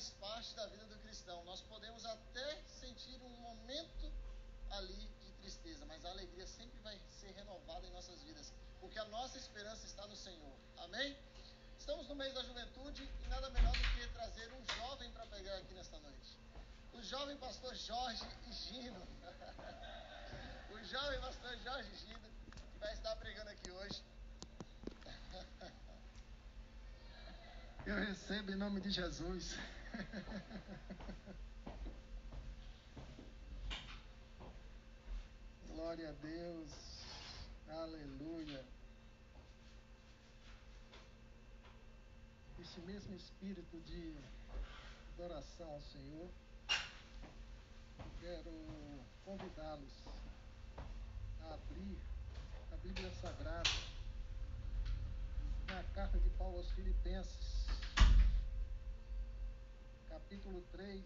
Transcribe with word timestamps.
faz 0.00 0.10
parte 0.18 0.54
da 0.54 0.66
vida 0.66 0.86
do 0.86 0.98
cristão. 1.00 1.44
Nós 1.44 1.60
podemos 1.60 2.06
até 2.06 2.62
sentir 2.80 3.20
um 3.22 3.28
momento 3.28 4.10
ali 4.70 5.10
de 5.20 5.32
tristeza, 5.42 5.84
mas 5.84 6.02
a 6.06 6.10
alegria 6.10 6.46
sempre 6.46 6.80
vai 6.80 6.98
ser 7.20 7.32
renovada 7.32 7.86
em 7.86 7.90
nossas 7.90 8.22
vidas, 8.22 8.50
porque 8.80 8.98
a 8.98 9.04
nossa 9.06 9.36
esperança 9.36 9.84
está 9.84 10.06
no 10.06 10.16
Senhor. 10.16 10.56
Amém? 10.78 11.14
Estamos 11.78 12.08
no 12.08 12.14
mês 12.14 12.32
da 12.32 12.42
juventude 12.44 13.06
e 13.22 13.28
nada 13.28 13.50
melhor 13.50 13.72
do 13.72 13.78
que 13.78 14.06
trazer 14.14 14.50
um 14.54 14.64
jovem 14.74 15.10
para 15.12 15.26
pegar 15.26 15.54
aqui 15.58 15.74
nesta 15.74 15.98
noite. 15.98 16.38
O 16.94 17.02
jovem 17.02 17.36
pastor 17.36 17.74
Jorge 17.74 18.26
Gino. 18.50 19.06
o 20.72 20.84
jovem 20.84 21.20
pastor 21.20 21.58
Jorge 21.58 21.94
Gino, 21.96 22.30
que 22.72 22.78
vai 22.78 22.94
estar 22.94 23.14
pregando 23.16 23.50
aqui 23.50 23.70
hoje. 23.70 24.02
Eu 27.84 27.96
recebo 27.96 28.52
em 28.52 28.56
nome 28.56 28.80
de 28.80 28.90
Jesus. 28.90 29.58
Glória 35.68 36.08
a 36.08 36.12
Deus. 36.12 36.70
Aleluia. 37.68 38.64
Este 42.60 42.80
mesmo 42.80 43.14
espírito 43.14 43.78
de 43.80 44.14
adoração 45.14 45.70
ao 45.70 45.82
Senhor, 45.82 46.30
quero 48.20 48.50
convidá-los 49.24 49.92
a 51.42 51.54
abrir 51.54 51.98
a 52.72 52.76
Bíblia 52.76 53.10
Sagrada 53.20 53.70
na 55.68 55.82
carta 55.94 56.18
de 56.18 56.30
Paulo 56.30 56.56
aos 56.58 56.70
Filipenses, 56.72 57.66
capítulo 60.10 60.60
3. 60.72 61.02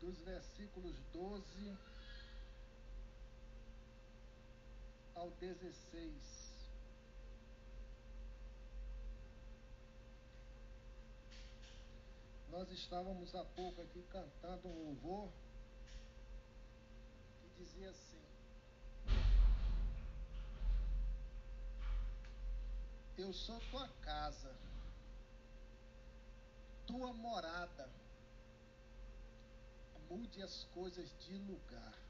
Dos 0.00 0.18
versículos 0.20 0.96
12 1.12 1.78
ao 5.14 5.30
16. 5.32 6.50
Nós 12.50 12.70
estávamos 12.72 13.34
há 13.34 13.44
pouco 13.44 13.80
aqui 13.80 14.02
cantando 14.10 14.68
um 14.68 14.84
louvor 14.86 15.30
que 17.40 17.64
dizia 17.64 17.90
assim: 17.90 18.29
Eu 23.20 23.32
sou 23.32 23.58
tua 23.70 23.88
casa, 24.02 24.52
tua 26.86 27.12
morada. 27.12 27.88
Mude 30.08 30.42
as 30.42 30.64
coisas 30.74 31.08
de 31.20 31.36
lugar 31.38 32.00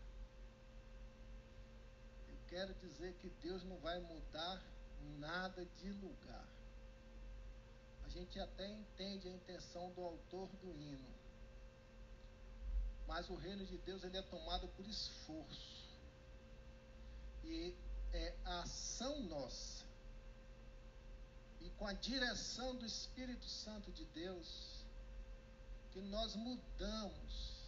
quero 2.51 2.75
dizer 2.75 3.15
que 3.15 3.31
Deus 3.43 3.63
não 3.63 3.79
vai 3.79 3.99
mudar 4.01 4.61
nada 5.19 5.65
de 5.65 5.93
lugar. 5.93 6.47
A 8.05 8.09
gente 8.09 8.41
até 8.41 8.67
entende 8.69 9.29
a 9.29 9.31
intenção 9.31 9.93
do 9.93 10.03
autor 10.03 10.49
do 10.57 10.75
hino. 10.75 11.09
Mas 13.07 13.31
o 13.31 13.37
reino 13.37 13.65
de 13.65 13.79
Deus 13.79 14.03
ele 14.03 14.19
é 14.19 14.23
tomado 14.23 14.67
por 14.69 14.85
esforço. 14.85 15.89
E 17.45 17.75
é 18.13 18.37
a 18.45 18.63
ação 18.63 19.23
nossa. 19.23 19.85
E 21.61 21.71
com 21.71 21.87
a 21.87 21.93
direção 21.93 22.75
do 22.77 22.87
Espírito 22.87 23.47
Santo 23.47 23.93
de 23.93 24.05
Deus 24.07 24.85
que 25.93 26.01
nós 26.01 26.37
mudamos 26.37 27.61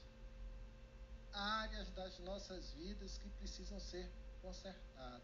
áreas 1.32 1.90
das 1.90 2.18
nossas 2.20 2.70
vidas 2.72 3.18
que 3.18 3.28
precisam 3.30 3.80
ser 3.80 4.10
consertadas. 4.40 5.22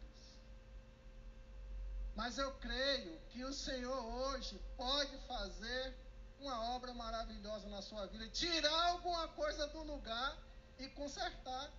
Mas 2.14 2.36
eu 2.36 2.52
creio 2.54 3.18
que 3.28 3.44
o 3.44 3.54
Senhor 3.54 4.04
hoje 4.04 4.60
pode 4.76 5.16
fazer 5.26 5.94
uma 6.40 6.74
obra 6.74 6.92
maravilhosa 6.94 7.68
na 7.68 7.82
sua 7.82 8.06
vida, 8.06 8.28
tirar 8.30 8.88
alguma 8.90 9.28
coisa 9.28 9.66
do 9.68 9.82
lugar 9.84 10.36
e 10.78 10.88
consertar. 10.90 11.72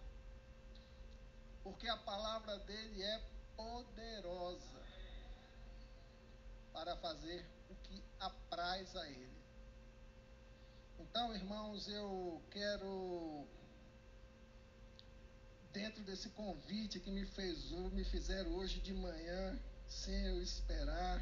Porque 1.64 1.88
a 1.88 1.98
palavra 1.98 2.58
dele 2.60 3.04
é 3.04 3.22
poderosa 3.56 4.79
para 6.80 6.96
fazer 6.96 7.46
o 7.70 7.76
que 7.76 8.02
apraz 8.22 8.96
a 8.96 9.06
ele. 9.10 9.38
Então, 10.98 11.36
irmãos, 11.36 11.90
eu 11.90 12.42
quero 12.52 13.46
dentro 15.74 16.02
desse 16.04 16.30
convite 16.30 17.02
que 17.02 17.12
me 17.12 17.26
fez 17.26 17.70
me 17.72 18.06
fizeram 18.06 18.56
hoje 18.56 18.80
de 18.80 18.94
manhã, 18.94 19.60
sem 19.90 20.28
eu 20.28 20.42
esperar, 20.42 21.22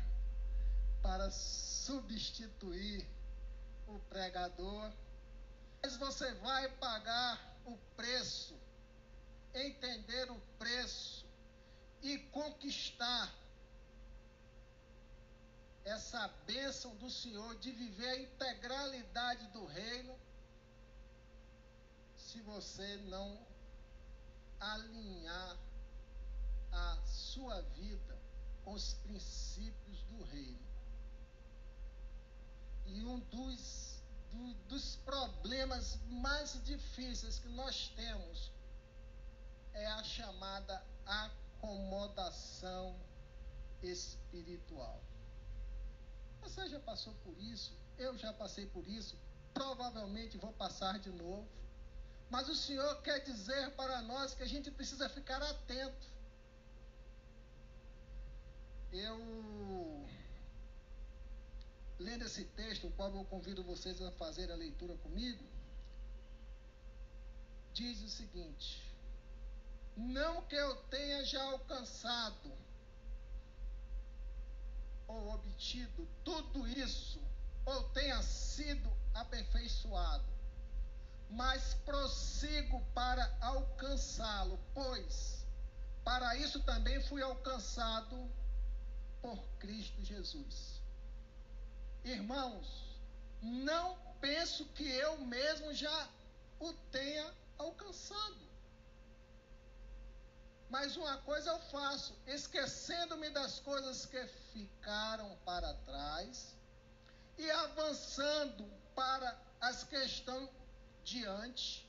para 1.02 1.32
substituir 1.32 3.08
o 3.88 3.98
pregador. 4.12 4.94
Mas 5.82 5.98
você 5.98 6.36
vai 6.36 6.70
pagar 6.74 7.58
o 7.66 7.76
preço, 7.96 8.56
entender 9.56 10.30
o 10.30 10.40
preço 10.60 11.26
e 12.04 12.20
conquistar 12.30 13.34
essa 15.88 16.28
bênção 16.46 16.96
do 16.98 17.10
Senhor 17.10 17.56
de 17.60 17.72
viver 17.72 18.10
a 18.10 18.20
integralidade 18.20 19.48
do 19.48 19.66
reino 19.66 20.14
se 22.18 22.42
você 22.42 22.98
não 23.06 23.40
alinhar 24.60 25.58
a 26.72 26.98
sua 27.06 27.62
vida 27.62 28.20
com 28.66 28.74
os 28.74 28.96
princípios 28.96 30.04
do 30.04 30.24
reino. 30.26 30.68
E 32.86 33.06
um 33.06 33.20
dos, 33.20 34.04
do, 34.32 34.54
dos 34.68 34.98
problemas 34.98 35.98
mais 36.10 36.62
difíceis 36.66 37.40
que 37.40 37.48
nós 37.50 37.90
temos 37.96 38.52
é 39.74 39.86
a 39.88 40.04
chamada 40.04 40.84
acomodação 41.06 43.00
espiritual. 43.82 45.02
Você 46.48 46.70
já 46.70 46.80
passou 46.80 47.14
por 47.26 47.38
isso, 47.38 47.74
eu 47.98 48.18
já 48.18 48.32
passei 48.32 48.66
por 48.68 48.88
isso, 48.88 49.18
provavelmente 49.54 50.38
vou 50.38 50.54
passar 50.54 50.98
de 50.98 51.10
novo. 51.10 51.46
Mas 52.30 52.48
o 52.48 52.56
Senhor 52.56 53.02
quer 53.02 53.20
dizer 53.20 53.72
para 53.72 54.02
nós 54.02 54.34
que 54.34 54.44
a 54.44 54.48
gente 54.48 54.72
precisa 54.72 55.10
ficar 55.10 55.42
atento. 55.44 56.08
Eu, 58.94 59.18
lendo 62.00 62.24
esse 62.24 62.46
texto, 62.62 62.88
o 62.88 62.92
qual 62.92 63.14
eu 63.14 63.26
convido 63.26 63.62
vocês 63.62 64.02
a 64.02 64.12
fazer 64.14 64.50
a 64.50 64.56
leitura 64.56 64.96
comigo, 65.00 65.44
diz 67.74 68.02
o 68.02 68.10
seguinte: 68.10 68.70
Não 69.98 70.44
que 70.44 70.56
eu 70.56 70.78
tenha 70.84 71.26
já 71.26 71.44
alcançado 71.44 72.67
ou 75.08 75.34
obtido 75.34 76.08
tudo 76.24 76.68
isso, 76.68 77.22
ou 77.66 77.84
tenha 77.90 78.22
sido 78.22 78.92
aperfeiçoado 79.14 80.38
mas 81.30 81.74
prossigo 81.86 82.82
para 82.94 83.36
alcançá-lo, 83.42 84.60
pois 84.74 85.46
para 86.04 86.36
isso 86.38 86.62
também 86.64 87.02
fui 87.04 87.22
alcançado 87.22 88.32
por 89.22 89.38
Cristo 89.60 90.02
Jesus. 90.04 90.82
Irmãos, 92.04 92.98
não 93.42 93.98
penso 94.22 94.66
que 94.68 94.88
eu 94.88 95.18
mesmo 95.20 95.74
já 95.74 96.08
o 96.60 96.72
tenha 96.92 97.34
alcançado. 97.58 98.47
Mas 100.70 100.98
uma 100.98 101.18
coisa 101.20 101.50
eu 101.50 101.60
faço, 101.72 102.14
esquecendo-me 102.28 103.30
das 103.30 103.60
coisas 103.60 104.06
que 104.06 104.26
ficaram 104.54 105.38
para 105.46 105.74
trás 105.86 106.56
e 107.38 107.50
avançando 107.50 108.70
para 108.94 109.40
as 109.62 109.84
questões 109.84 110.50
diante, 111.04 111.88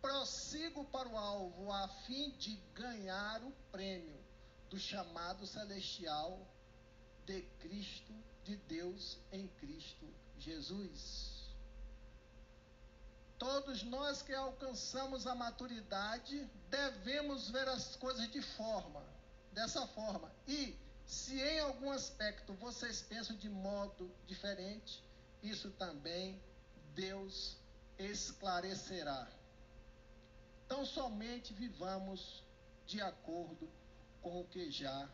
prossigo 0.00 0.84
para 0.86 1.08
o 1.08 1.16
alvo 1.16 1.70
a 1.70 1.86
fim 2.06 2.30
de 2.32 2.56
ganhar 2.74 3.42
o 3.42 3.52
prêmio 3.70 4.22
do 4.68 4.78
chamado 4.78 5.46
celestial 5.46 6.46
de 7.24 7.42
Cristo, 7.60 8.12
de 8.42 8.56
Deus 8.56 9.18
em 9.30 9.46
Cristo 9.46 10.12
Jesus. 10.38 11.33
Todos 13.38 13.82
nós 13.82 14.22
que 14.22 14.32
alcançamos 14.32 15.26
a 15.26 15.34
maturidade 15.34 16.48
devemos 16.70 17.50
ver 17.50 17.68
as 17.68 17.96
coisas 17.96 18.30
de 18.30 18.40
forma, 18.40 19.02
dessa 19.52 19.86
forma, 19.88 20.30
e 20.46 20.76
Se 21.06 21.40
em 21.40 21.60
algum 21.60 21.90
aspecto 21.90 22.52
vocês 22.54 23.02
pensam 23.02 23.36
de 23.36 23.48
modo 23.48 24.10
diferente, 24.26 25.02
isso 25.42 25.70
também 25.72 26.40
Deus 26.94 27.56
esclarecerá. 27.98 29.28
Então 30.64 30.84
somente 30.84 31.52
vivamos 31.52 32.42
de 32.86 33.00
acordo 33.00 33.68
com 34.22 34.40
o 34.40 34.44
que 34.46 34.70
já 34.70 35.08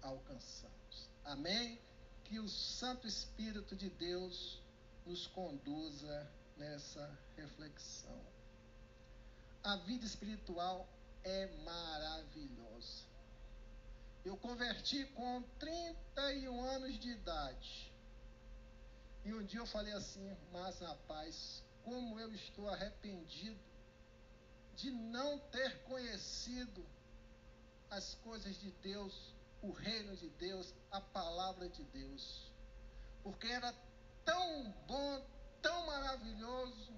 alcançamos. 0.00 1.10
Amém? 1.24 1.78
Que 2.24 2.38
o 2.38 2.48
Santo 2.48 3.06
Espírito 3.06 3.76
de 3.76 3.90
Deus 3.90 4.60
nos 5.04 5.26
conduza 5.26 6.30
nessa 6.56 7.18
reflexão. 7.36 8.20
A 9.62 9.76
vida 9.76 10.04
espiritual 10.04 10.88
é 11.24 11.46
maravilhosa. 11.64 13.04
Eu 14.24 14.36
converti 14.36 15.04
com 15.06 15.42
31 15.58 16.64
anos 16.64 16.98
de 16.98 17.10
idade. 17.10 17.92
E 19.24 19.32
um 19.32 19.44
dia 19.44 19.60
eu 19.60 19.66
falei 19.66 19.92
assim, 19.92 20.36
mas 20.52 20.80
rapaz, 20.80 21.62
como 21.84 22.18
eu 22.18 22.32
estou 22.32 22.68
arrependido 22.68 23.60
de 24.74 24.90
não 24.90 25.38
ter 25.38 25.82
conhecido 25.84 26.84
as 27.90 28.14
coisas 28.16 28.58
de 28.58 28.70
Deus, 28.82 29.34
o 29.60 29.70
reino 29.70 30.16
de 30.16 30.28
Deus, 30.30 30.74
a 30.90 31.00
palavra 31.00 31.68
de 31.68 31.84
Deus. 31.84 32.50
Porque 33.22 33.46
era 33.46 33.72
tão 34.24 34.70
bom, 34.86 35.26
tão 35.62 35.86
maravilhoso. 35.86 36.92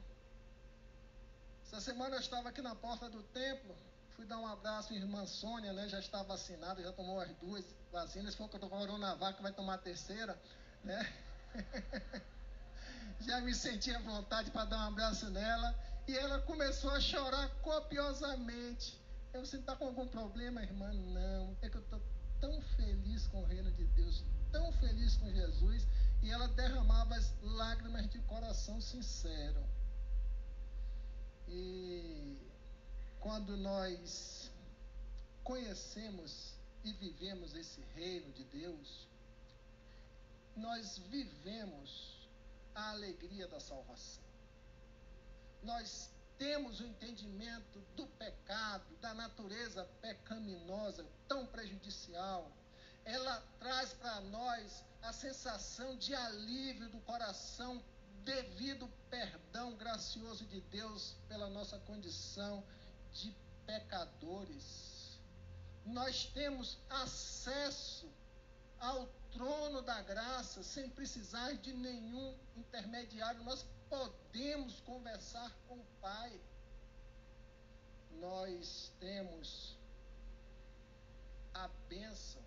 Essa 1.67 1.81
semana 1.81 2.17
eu 2.17 2.21
estava 2.21 2.49
aqui 2.49 2.63
na 2.63 2.75
porta 2.75 3.09
do 3.11 3.23
templo, 3.23 3.77
fui 4.11 4.25
dar 4.25 4.39
um 4.39 4.47
abraço 4.47 4.93
à 4.93 4.97
irmã 4.97 5.27
Sônia, 5.27 5.73
né? 5.73 5.89
Já 5.89 5.99
está 5.99 6.23
vacinada, 6.23 6.83
já 6.83 6.93
tomou 6.93 7.21
as 7.21 7.31
duas 7.37 7.65
vacinas, 7.93 8.35
falou 8.35 8.49
que 8.49 8.57
eu 8.57 8.59
estou 8.59 8.71
com 8.71 8.79
Coronavac, 8.79 9.43
vai 9.43 9.53
tomar 9.53 9.75
a 9.75 9.79
terceira, 9.79 10.41
né? 10.83 11.13
já 13.21 13.41
me 13.41 13.55
sentia 13.55 13.99
à 13.99 14.01
vontade 14.01 14.51
para 14.51 14.65
dar 14.65 14.79
um 14.79 14.89
abraço 14.89 15.29
nela. 15.31 15.75
E 16.07 16.17
ela 16.17 16.41
começou 16.43 16.91
a 16.91 17.01
chorar 17.01 17.49
copiosamente. 17.63 19.01
Eu, 19.33 19.45
você 19.45 19.57
está 19.57 19.75
com 19.75 19.87
algum 19.87 20.07
problema, 20.07 20.63
irmã? 20.63 20.93
Não. 20.93 21.57
É 21.63 21.69
que 21.69 21.77
eu 21.77 21.81
estou 21.81 22.01
tão 22.41 22.61
feliz 22.77 23.27
com 23.29 23.41
o 23.41 23.45
reino 23.47 23.71
de 23.73 23.85
Deus, 23.87 24.23
tão 24.53 24.71
feliz 24.75 25.17
com 25.17 25.31
Jesus. 25.31 25.87
E 26.25 26.31
ela 26.31 26.49
derramava 26.49 27.15
as 27.17 27.31
lágrimas 27.43 28.09
de 28.09 28.19
coração 28.21 28.81
sincero. 28.81 29.63
E 31.47 32.39
quando 33.21 33.55
nós 33.59 34.51
conhecemos 35.43 36.55
e 36.83 36.95
vivemos 36.95 37.55
esse 37.55 37.83
reino 37.95 38.33
de 38.33 38.43
Deus, 38.45 39.07
nós 40.57 40.97
vivemos 41.11 42.27
a 42.75 42.93
alegria 42.93 43.47
da 43.47 43.61
salvação. 43.61 44.25
Nós 45.63 46.09
temos 46.39 46.81
o 46.81 46.87
entendimento 46.87 47.81
do 47.95 48.07
pecado, 48.07 48.97
da 49.03 49.13
natureza 49.13 49.85
pecaminosa 50.01 51.05
tão 51.29 51.47
prejudicial. 51.47 52.51
Ela 53.05 53.43
traz 53.59 53.93
para 53.93 54.23
nós 54.23 54.83
a 55.05 55.13
sensação 55.13 55.97
de 55.97 56.15
alívio 56.15 56.89
do 56.89 56.99
coração 57.01 57.83
devido 58.25 58.89
perdão 59.11 59.77
gracioso 59.77 60.47
de 60.47 60.61
Deus 60.63 61.15
pela 61.29 61.49
nossa 61.51 61.79
condição 61.81 62.65
de 63.13 63.35
pecadores. 63.67 65.19
Nós 65.85 66.25
temos 66.33 66.79
acesso 66.89 68.11
ao 68.81 69.07
trono 69.31 69.83
da 69.83 70.01
graça 70.01 70.63
sem 70.63 70.89
precisar 70.89 71.53
de 71.53 71.75
nenhum 71.75 72.35
intermediário. 72.57 73.45
Nós 73.45 73.67
podemos 73.91 74.81
conversar 74.81 75.51
com 75.69 75.75
o 75.75 75.87
Pai. 76.01 76.41
Nós 78.13 78.91
temos 78.99 79.77
a 81.53 81.69
bênção 81.89 82.44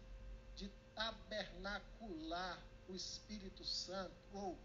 tabernacular 0.97 2.59
o 2.89 2.95
Espírito 2.95 3.63
Santo, 3.63 4.15
ou 4.33 4.57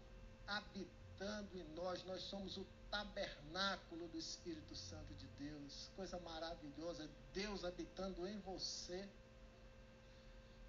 habitando 0.47 1.55
em 1.57 1.63
nós, 1.75 2.03
nós 2.03 2.21
somos 2.23 2.57
o 2.57 2.65
tabernáculo 2.89 4.07
do 4.07 4.17
Espírito 4.17 4.75
Santo 4.75 5.13
de 5.13 5.27
Deus. 5.27 5.91
Coisa 5.95 6.19
maravilhosa, 6.19 7.07
Deus 7.33 7.63
habitando 7.63 8.27
em 8.27 8.39
você. 8.39 9.07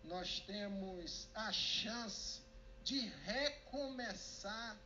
Nós 0.04 0.40
temos 0.40 1.28
a 1.34 1.50
chance 1.50 2.42
de 2.82 3.00
recomeçar 3.00 4.78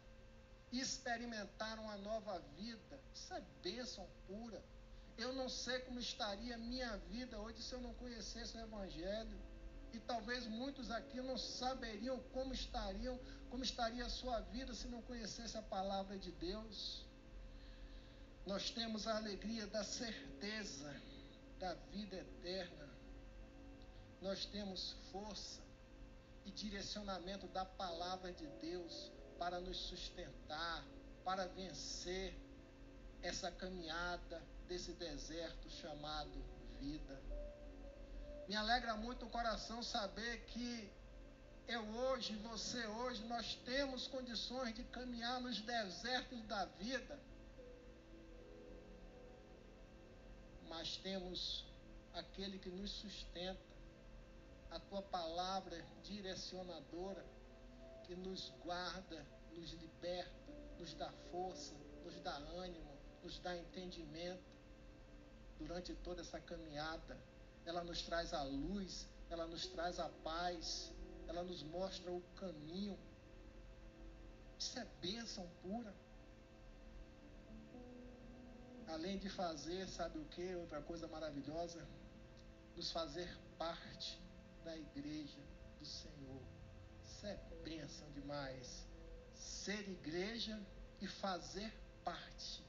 experimentar 0.72 1.78
uma 1.78 1.96
nova 1.96 2.38
vida. 2.56 3.00
Isso 3.14 3.32
é 3.32 3.42
bênção 3.62 4.06
pura. 4.26 4.62
Eu 5.16 5.32
não 5.32 5.48
sei 5.48 5.80
como 5.80 5.98
estaria 5.98 6.56
minha 6.58 6.96
vida 7.10 7.40
hoje 7.40 7.62
se 7.62 7.74
eu 7.74 7.80
não 7.80 7.94
conhecesse 7.94 8.56
o 8.56 8.60
Evangelho. 8.60 9.38
E 9.92 9.98
talvez 9.98 10.46
muitos 10.46 10.90
aqui 10.90 11.20
não 11.20 11.38
saberiam 11.38 12.18
como 12.32 12.52
estariam, 12.52 13.18
como 13.50 13.62
estaria 13.62 14.04
a 14.04 14.10
sua 14.10 14.40
vida 14.40 14.74
se 14.74 14.86
não 14.88 15.00
conhecesse 15.02 15.56
a 15.56 15.62
palavra 15.62 16.18
de 16.18 16.30
Deus. 16.32 17.06
Nós 18.46 18.70
temos 18.70 19.06
a 19.06 19.16
alegria 19.16 19.66
da 19.66 19.84
certeza 19.84 20.94
da 21.58 21.74
vida 21.92 22.16
eterna. 22.16 22.88
Nós 24.20 24.44
temos 24.46 24.96
força 25.12 25.60
e 26.44 26.50
direcionamento 26.50 27.46
da 27.48 27.64
palavra 27.64 28.32
de 28.32 28.46
Deus 28.60 29.10
para 29.38 29.60
nos 29.60 29.76
sustentar, 29.76 30.84
para 31.24 31.46
vencer 31.46 32.34
essa 33.22 33.50
caminhada 33.50 34.42
desse 34.66 34.92
deserto 34.92 35.68
chamado 35.70 36.42
vida. 36.80 37.27
Me 38.48 38.56
alegra 38.56 38.94
muito 38.96 39.26
o 39.26 39.28
coração 39.28 39.82
saber 39.82 40.40
que 40.46 40.90
eu 41.68 41.82
hoje, 41.82 42.34
você 42.36 42.86
hoje, 42.86 43.22
nós 43.26 43.54
temos 43.66 44.06
condições 44.06 44.74
de 44.74 44.82
caminhar 44.84 45.38
nos 45.38 45.60
desertos 45.60 46.40
da 46.44 46.64
vida. 46.64 47.20
Mas 50.66 50.96
temos 50.96 51.66
aquele 52.14 52.58
que 52.58 52.70
nos 52.70 52.90
sustenta, 52.90 53.60
a 54.70 54.80
tua 54.80 55.02
palavra 55.02 55.84
direcionadora 56.02 57.22
que 58.04 58.14
nos 58.16 58.48
guarda, 58.64 59.26
nos 59.52 59.72
liberta, 59.72 60.52
nos 60.78 60.94
dá 60.94 61.12
força, 61.30 61.74
nos 62.02 62.18
dá 62.20 62.34
ânimo, 62.64 62.96
nos 63.22 63.38
dá 63.40 63.54
entendimento 63.54 64.42
durante 65.58 65.94
toda 65.96 66.22
essa 66.22 66.40
caminhada. 66.40 67.27
Ela 67.68 67.84
nos 67.84 68.00
traz 68.02 68.32
a 68.32 68.42
luz, 68.42 69.06
ela 69.28 69.46
nos 69.46 69.66
traz 69.66 70.00
a 70.00 70.08
paz, 70.08 70.90
ela 71.28 71.42
nos 71.42 71.62
mostra 71.62 72.10
o 72.10 72.22
caminho. 72.36 72.98
Isso 74.58 74.78
é 74.78 74.86
bênção 75.02 75.46
pura. 75.62 75.94
Além 78.86 79.18
de 79.18 79.28
fazer, 79.28 79.86
sabe 79.86 80.18
o 80.18 80.24
que? 80.24 80.54
Outra 80.54 80.80
coisa 80.80 81.06
maravilhosa, 81.08 81.86
nos 82.74 82.90
fazer 82.90 83.28
parte 83.58 84.18
da 84.64 84.74
igreja 84.74 85.42
do 85.78 85.84
Senhor. 85.84 86.42
Isso 87.04 87.26
é 87.26 87.36
bênção 87.62 88.10
demais. 88.12 88.86
Ser 89.34 89.86
igreja 89.90 90.58
e 91.02 91.06
fazer 91.06 91.70
parte 92.02 92.66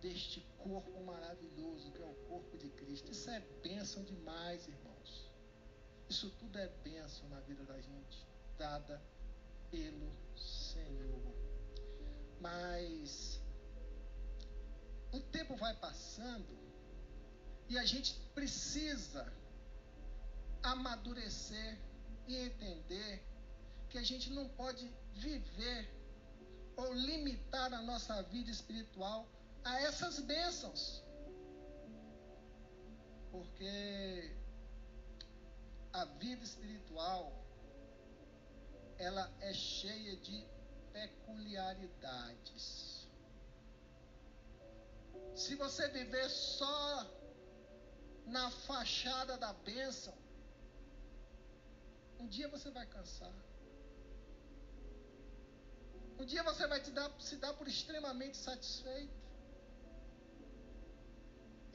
deste 0.00 0.40
corpo 0.58 1.02
maravilhoso 1.04 1.90
que 1.92 2.02
é 2.02 2.06
o 2.06 2.14
corpo 2.28 2.56
de 2.56 2.68
Cristo. 2.70 3.10
Isso 3.10 3.30
é 3.30 3.40
bênção 3.62 4.02
demais, 4.04 4.66
irmãos. 4.66 5.30
Isso 6.08 6.30
tudo 6.38 6.58
é 6.58 6.68
bênção 6.82 7.28
na 7.28 7.40
vida 7.40 7.64
da 7.64 7.80
gente, 7.80 8.26
dada 8.56 9.02
pelo 9.70 10.10
Senhor. 10.36 11.34
Mas 12.40 13.40
o 15.12 15.20
tempo 15.20 15.56
vai 15.56 15.74
passando 15.76 16.56
e 17.68 17.76
a 17.76 17.84
gente 17.84 18.14
precisa 18.34 19.30
amadurecer 20.62 21.78
e 22.26 22.36
entender 22.36 23.22
que 23.90 23.98
a 23.98 24.02
gente 24.02 24.30
não 24.32 24.48
pode 24.50 24.90
viver 25.14 25.90
ou 26.76 26.92
limitar 26.94 27.72
a 27.72 27.82
nossa 27.82 28.22
vida 28.22 28.50
espiritual 28.50 29.26
a 29.64 29.80
essas 29.82 30.20
bênçãos. 30.20 31.02
Porque 33.30 34.36
a 35.92 36.04
vida 36.04 36.44
espiritual 36.44 37.32
ela 38.98 39.30
é 39.40 39.52
cheia 39.52 40.16
de 40.16 40.46
peculiaridades. 40.92 43.06
Se 45.34 45.54
você 45.54 45.88
viver 45.88 46.28
só 46.28 47.06
na 48.26 48.50
fachada 48.50 49.36
da 49.36 49.52
bênção, 49.52 50.14
Um 52.20 52.26
dia 52.26 52.48
você 52.48 52.70
vai 52.70 52.86
cansar. 52.86 53.32
Um 56.18 56.24
dia 56.24 56.42
você 56.42 56.66
vai 56.66 56.80
dar, 56.90 57.12
se 57.20 57.36
dar 57.36 57.54
por 57.54 57.68
extremamente 57.68 58.36
satisfeito. 58.36 59.17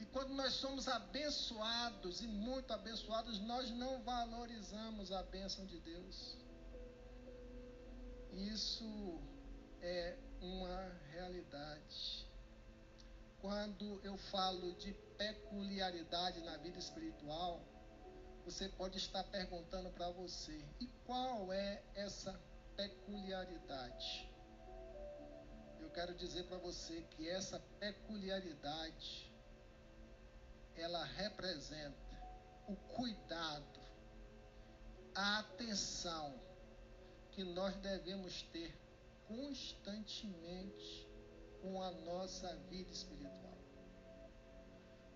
E 0.04 0.06
quando 0.12 0.34
nós 0.34 0.52
somos 0.52 0.86
abençoados 0.86 2.20
e 2.20 2.26
muito 2.26 2.70
abençoados, 2.74 3.40
nós 3.40 3.70
não 3.70 4.02
valorizamos 4.02 5.10
a 5.10 5.22
bênção 5.22 5.64
de 5.64 5.80
Deus. 5.80 6.36
Isso 8.30 9.18
é 9.80 10.18
uma 10.42 10.92
realidade. 11.10 12.28
Quando 13.40 13.98
eu 14.04 14.18
falo 14.18 14.74
de 14.74 14.92
peculiaridade 15.16 16.38
na 16.42 16.58
vida 16.58 16.78
espiritual, 16.78 17.64
você 18.44 18.68
pode 18.68 18.98
estar 18.98 19.24
perguntando 19.24 19.88
para 19.88 20.10
você: 20.10 20.62
e 20.80 20.86
qual 21.06 21.50
é 21.50 21.82
essa 21.94 22.38
peculiaridade? 22.76 24.30
Eu 25.80 25.88
quero 25.88 26.14
dizer 26.14 26.44
para 26.44 26.58
você 26.58 27.00
que 27.12 27.26
essa 27.26 27.58
peculiaridade 27.80 29.33
ela 30.76 31.04
representa 31.04 31.94
o 32.66 32.76
cuidado, 32.76 33.80
a 35.14 35.38
atenção 35.40 36.34
que 37.32 37.44
nós 37.44 37.74
devemos 37.76 38.42
ter 38.52 38.76
constantemente 39.26 41.08
com 41.60 41.82
a 41.82 41.90
nossa 41.90 42.54
vida 42.68 42.90
espiritual. 42.92 43.58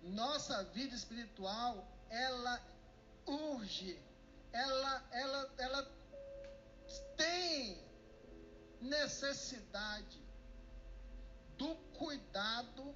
Nossa 0.01 0.63
vida 0.65 0.95
espiritual, 0.95 1.85
ela 2.09 2.61
urge, 3.25 4.01
ela, 4.51 5.07
ela, 5.11 5.53
ela 5.57 5.91
tem 7.17 7.83
necessidade 8.81 10.23
do 11.57 11.75
cuidado 11.97 12.95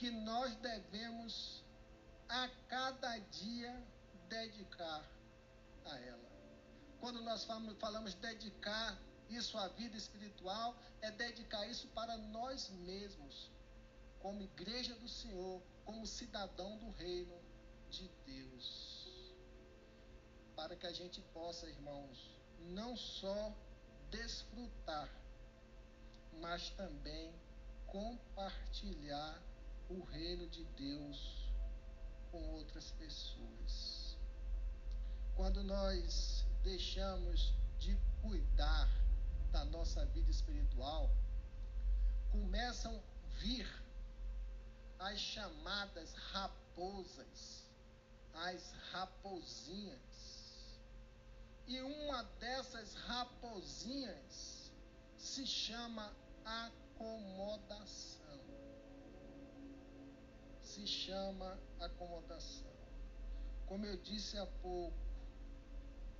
que 0.00 0.10
nós 0.10 0.56
devemos 0.56 1.62
a 2.26 2.48
cada 2.70 3.18
dia 3.18 3.86
dedicar 4.30 5.04
a 5.84 5.98
ela. 5.98 6.30
Quando 6.98 7.22
nós 7.22 7.44
falamos, 7.44 8.14
dedicar 8.14 8.98
isso 9.28 9.58
à 9.58 9.68
vida 9.68 9.98
espiritual, 9.98 10.74
é 11.02 11.10
dedicar 11.10 11.66
isso 11.66 11.86
para 11.88 12.16
nós 12.16 12.70
mesmos, 12.70 13.50
como 14.20 14.40
igreja 14.40 14.94
do 14.94 15.06
Senhor, 15.06 15.60
como 15.84 16.06
cidadão 16.06 16.78
do 16.78 16.90
reino 16.92 17.38
de 17.90 18.08
Deus. 18.24 19.36
Para 20.56 20.76
que 20.76 20.86
a 20.86 20.94
gente 20.94 21.20
possa, 21.34 21.68
irmãos, 21.68 22.38
não 22.58 22.96
só 22.96 23.54
desfrutar, 24.10 25.10
mas 26.40 26.70
também 26.70 27.34
compartilhar 27.86 29.49
o 29.90 30.04
reino 30.04 30.46
de 30.48 30.64
Deus 30.76 31.52
com 32.30 32.40
outras 32.50 32.92
pessoas. 32.92 34.16
Quando 35.34 35.64
nós 35.64 36.46
deixamos 36.62 37.52
de 37.78 37.98
cuidar 38.22 38.88
da 39.50 39.64
nossa 39.64 40.06
vida 40.06 40.30
espiritual, 40.30 41.10
começam 42.30 42.96
a 42.96 43.28
vir 43.40 43.66
as 45.00 45.18
chamadas 45.18 46.14
raposas, 46.14 47.64
as 48.34 48.70
raposinhas. 48.92 50.00
E 51.66 51.80
uma 51.80 52.22
dessas 52.38 52.94
raposinhas 52.94 54.70
se 55.16 55.46
chama 55.46 56.12
acomodação. 56.44 58.19
Se 60.72 60.86
chama 60.86 61.58
acomodação. 61.80 62.70
Como 63.66 63.84
eu 63.86 63.96
disse 63.96 64.38
há 64.38 64.46
pouco, 64.62 64.96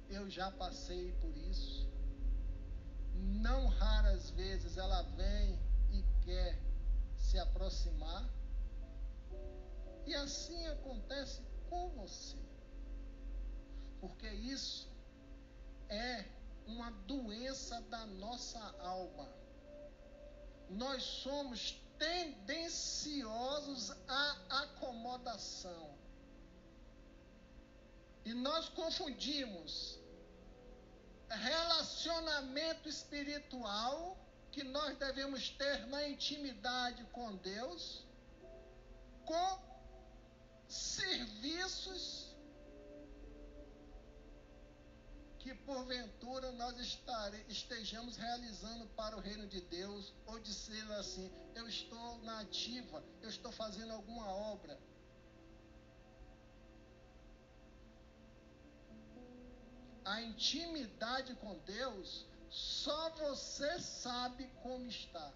eu 0.09 0.29
já 0.29 0.51
passei 0.51 1.13
por 1.21 1.37
isso 1.37 1.91
não 3.21 3.67
raras 3.69 4.31
vezes 4.31 4.77
ela 4.77 5.03
vem 5.03 5.59
e 5.93 6.03
quer 6.25 6.59
se 7.17 7.39
aproximar. 7.39 8.29
E 10.07 10.15
assim 10.15 10.67
acontece 10.67 11.43
com 11.69 11.91
você. 11.91 12.39
Porque 14.01 14.29
isso 14.29 14.89
é 15.89 16.25
uma 16.67 16.91
doença 16.91 17.81
da 17.83 18.07
nossa 18.07 18.59
alma. 18.81 19.29
Nós 20.71 21.03
somos 21.03 21.81
tendenciosos 21.99 23.10
acomodação. 25.21 25.99
E 28.25 28.35
nós 28.35 28.69
confundimos 28.69 29.99
relacionamento 31.29 32.89
espiritual 32.89 34.19
que 34.51 34.65
nós 34.65 34.97
devemos 34.99 35.49
ter 35.51 35.87
na 35.87 36.09
intimidade 36.09 37.05
com 37.13 37.37
Deus, 37.37 38.05
com 39.25 39.59
serviços 40.69 42.35
que 45.39 45.55
porventura 45.55 46.53
nós 46.53 46.79
estare, 46.79 47.45
estejamos 47.49 48.17
realizando 48.17 48.87
para 48.89 49.17
o 49.17 49.21
reino 49.21 49.47
de 49.47 49.61
Deus, 49.63 50.13
ou 50.27 50.39
dizer 50.41 50.93
assim, 50.93 51.31
eu 51.55 51.67
estou 51.67 52.19
na 52.19 52.41
ativa, 52.41 53.03
eu 53.23 53.31
estou 53.31 53.51
fazendo 53.53 53.93
alguma 53.93 54.29
obra. 54.29 54.79
A 60.11 60.21
intimidade 60.21 61.35
com 61.37 61.53
Deus, 61.61 62.27
só 62.51 63.11
você 63.11 63.79
sabe 63.79 64.45
como 64.63 64.87
está. 64.87 65.33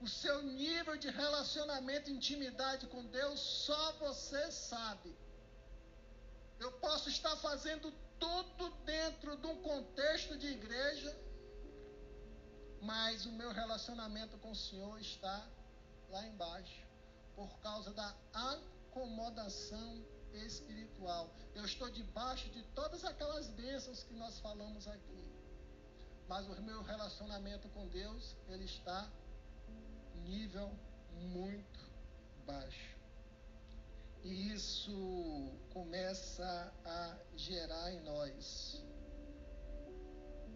O 0.00 0.06
seu 0.06 0.40
nível 0.42 0.96
de 0.96 1.10
relacionamento 1.10 2.08
intimidade 2.08 2.86
com 2.86 3.04
Deus, 3.06 3.40
só 3.40 3.92
você 4.04 4.52
sabe. 4.52 5.10
Eu 6.60 6.70
posso 6.84 7.08
estar 7.08 7.36
fazendo 7.38 7.92
tudo 8.20 8.70
dentro 8.84 9.36
de 9.36 9.46
um 9.48 9.60
contexto 9.62 10.38
de 10.38 10.46
igreja, 10.46 11.12
mas 12.80 13.26
o 13.26 13.32
meu 13.32 13.50
relacionamento 13.50 14.38
com 14.38 14.52
o 14.52 14.60
Senhor 14.66 14.96
está 15.00 15.44
lá 16.08 16.24
embaixo, 16.24 16.86
por 17.34 17.50
causa 17.58 17.92
da 17.92 18.14
acomodação 18.32 20.04
espiritual. 20.34 21.32
Eu 21.54 21.64
estou 21.64 21.90
debaixo 21.90 22.48
de 22.50 22.62
todas 22.74 23.04
aquelas 23.04 23.48
bênçãos 23.48 24.02
que 24.04 24.14
nós 24.14 24.38
falamos 24.40 24.86
aqui. 24.86 25.28
Mas 26.28 26.46
o 26.46 26.62
meu 26.62 26.82
relacionamento 26.82 27.68
com 27.70 27.86
Deus, 27.88 28.36
ele 28.48 28.64
está 28.64 29.10
nível 30.24 30.70
muito 31.14 31.80
baixo. 32.44 32.96
E 34.22 34.52
isso 34.52 35.52
começa 35.72 36.72
a 36.84 37.16
gerar 37.34 37.92
em 37.92 38.00
nós 38.00 38.84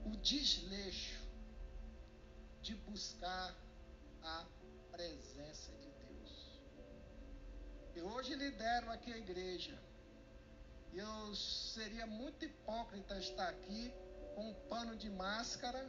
o 0.04 0.16
desleixo 0.16 1.22
de 2.60 2.74
buscar 2.74 3.56
a 4.22 4.46
presença 4.90 5.72
eu 7.94 8.06
hoje 8.06 8.34
lidero 8.34 8.90
aqui 8.90 9.12
a 9.12 9.18
igreja. 9.18 9.78
Eu 10.92 11.34
seria 11.34 12.06
muito 12.06 12.44
hipócrita 12.44 13.18
estar 13.18 13.48
aqui 13.48 13.92
com 14.34 14.50
um 14.50 14.54
pano 14.68 14.96
de 14.96 15.08
máscara. 15.10 15.82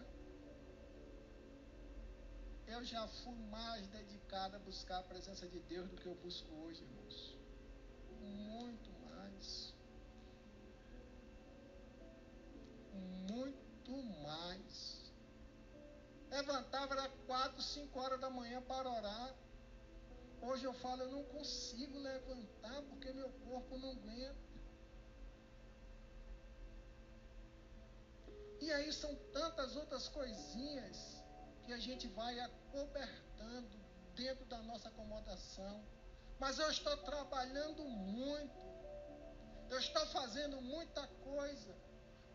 Eu 2.67 2.83
já 2.83 3.07
fui 3.07 3.35
mais 3.49 3.87
dedicado 3.87 4.55
a 4.55 4.59
buscar 4.59 4.99
a 4.99 5.03
presença 5.03 5.47
de 5.47 5.59
Deus 5.61 5.89
do 5.89 5.97
que 5.97 6.05
eu 6.05 6.15
busco 6.15 6.49
hoje, 6.63 6.81
irmãos. 6.83 7.37
Muito 8.21 8.89
mais. 9.09 9.73
Muito 13.29 14.03
mais. 14.23 15.11
Levantava 16.29 16.93
era 16.93 17.09
quatro, 17.27 17.61
cinco 17.61 17.99
horas 17.99 18.19
da 18.19 18.29
manhã 18.29 18.61
para 18.61 18.89
orar. 18.89 19.35
Hoje 20.47 20.65
eu 20.65 20.73
falo, 20.73 21.03
eu 21.03 21.11
não 21.11 21.23
consigo 21.35 21.97
levantar 21.99 22.81
porque 22.89 23.11
meu 23.13 23.29
corpo 23.45 23.77
não 23.77 23.91
aguenta. 23.91 24.53
E 28.59 28.71
aí 28.71 28.91
são 28.91 29.15
tantas 29.31 29.75
outras 29.77 30.07
coisinhas 30.09 30.97
que 31.65 31.71
a 31.71 31.77
gente 31.77 32.07
vai 32.09 32.37
acobertando 32.39 33.77
dentro 34.15 34.45
da 34.45 34.61
nossa 34.63 34.89
acomodação. 34.89 35.75
Mas 36.39 36.59
eu 36.59 36.69
estou 36.69 36.97
trabalhando 36.97 37.83
muito. 37.85 38.59
Eu 39.69 39.79
estou 39.79 40.05
fazendo 40.07 40.61
muita 40.61 41.07
coisa. 41.31 41.73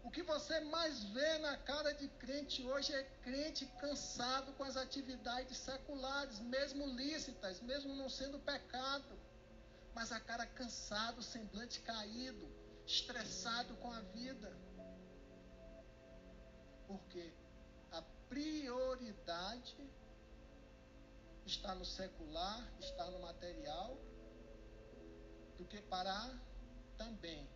O 0.09 0.11
que 0.11 0.23
você 0.23 0.59
mais 0.61 1.05
vê 1.05 1.37
na 1.37 1.55
cara 1.59 1.93
de 1.93 2.09
crente 2.09 2.67
hoje 2.67 2.95
é 2.95 3.03
crente 3.23 3.67
cansado 3.79 4.55
com 4.55 4.65
as 4.65 4.75
atividades 4.75 5.59
seculares, 5.59 6.38
mesmo 6.38 6.87
lícitas, 6.87 7.61
mesmo 7.61 7.95
não 7.95 8.09
sendo 8.09 8.38
pecado. 8.38 9.21
Mas 9.95 10.11
a 10.11 10.19
cara 10.19 10.47
cansado, 10.47 11.23
semblante 11.23 11.81
caído, 11.81 12.49
estressado 12.87 13.77
com 13.83 13.93
a 13.93 14.00
vida. 14.00 14.50
Porque 16.87 17.31
a 17.93 18.00
prioridade 18.31 19.77
está 21.45 21.75
no 21.75 21.85
secular, 21.85 22.67
está 22.81 23.11
no 23.11 23.21
material, 23.21 23.99
do 25.59 25.67
que 25.67 25.83
parar 25.83 26.35
também 26.97 27.47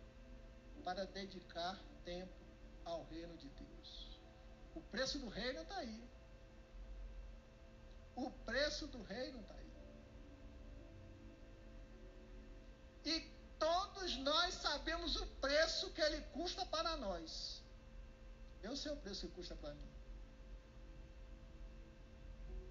para 0.83 1.03
dedicar 1.07 1.81
tempo 2.05 2.42
ao 2.85 3.03
reino 3.05 3.35
de 3.37 3.47
Deus. 3.49 4.19
O 4.75 4.81
preço 4.81 5.19
do 5.19 5.29
reino 5.29 5.61
está 5.61 5.77
aí. 5.77 6.09
O 8.15 8.29
preço 8.29 8.87
do 8.87 9.01
reino 9.03 9.39
está 9.41 9.53
aí. 9.55 9.63
E 13.05 13.31
todos 13.59 14.15
nós 14.17 14.53
sabemos 14.55 15.15
o 15.15 15.25
preço 15.45 15.91
que 15.91 16.01
ele 16.01 16.21
custa 16.33 16.65
para 16.65 16.95
nós. 16.97 17.61
Eu 18.61 18.75
sei 18.77 18.91
o 18.91 18.97
preço 18.97 19.27
que 19.27 19.33
custa 19.33 19.55
para 19.55 19.73
mim. 19.73 19.93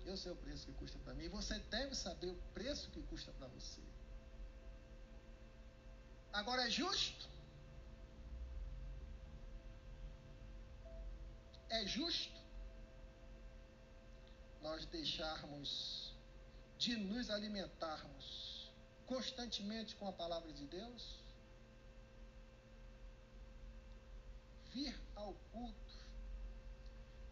Eu 0.04 0.16
sei 0.16 0.32
o 0.32 0.36
preço 0.36 0.66
que 0.66 0.72
custa 0.72 0.98
para 1.00 1.14
mim. 1.14 1.28
Você 1.28 1.58
deve 1.58 1.94
saber 1.94 2.28
o 2.28 2.36
preço 2.54 2.90
que 2.90 3.02
custa 3.02 3.32
para 3.32 3.46
você. 3.48 3.80
Agora 6.32 6.66
é 6.66 6.70
justo? 6.70 7.28
É 11.72 11.86
justo 11.86 12.38
nós 14.60 14.84
deixarmos 14.86 16.14
de 16.76 16.94
nos 16.96 17.30
alimentarmos 17.30 18.70
constantemente 19.06 19.96
com 19.96 20.06
a 20.06 20.12
palavra 20.12 20.52
de 20.52 20.66
Deus? 20.66 21.18
Vir 24.74 24.94
ao 25.16 25.32
culto 25.50 25.96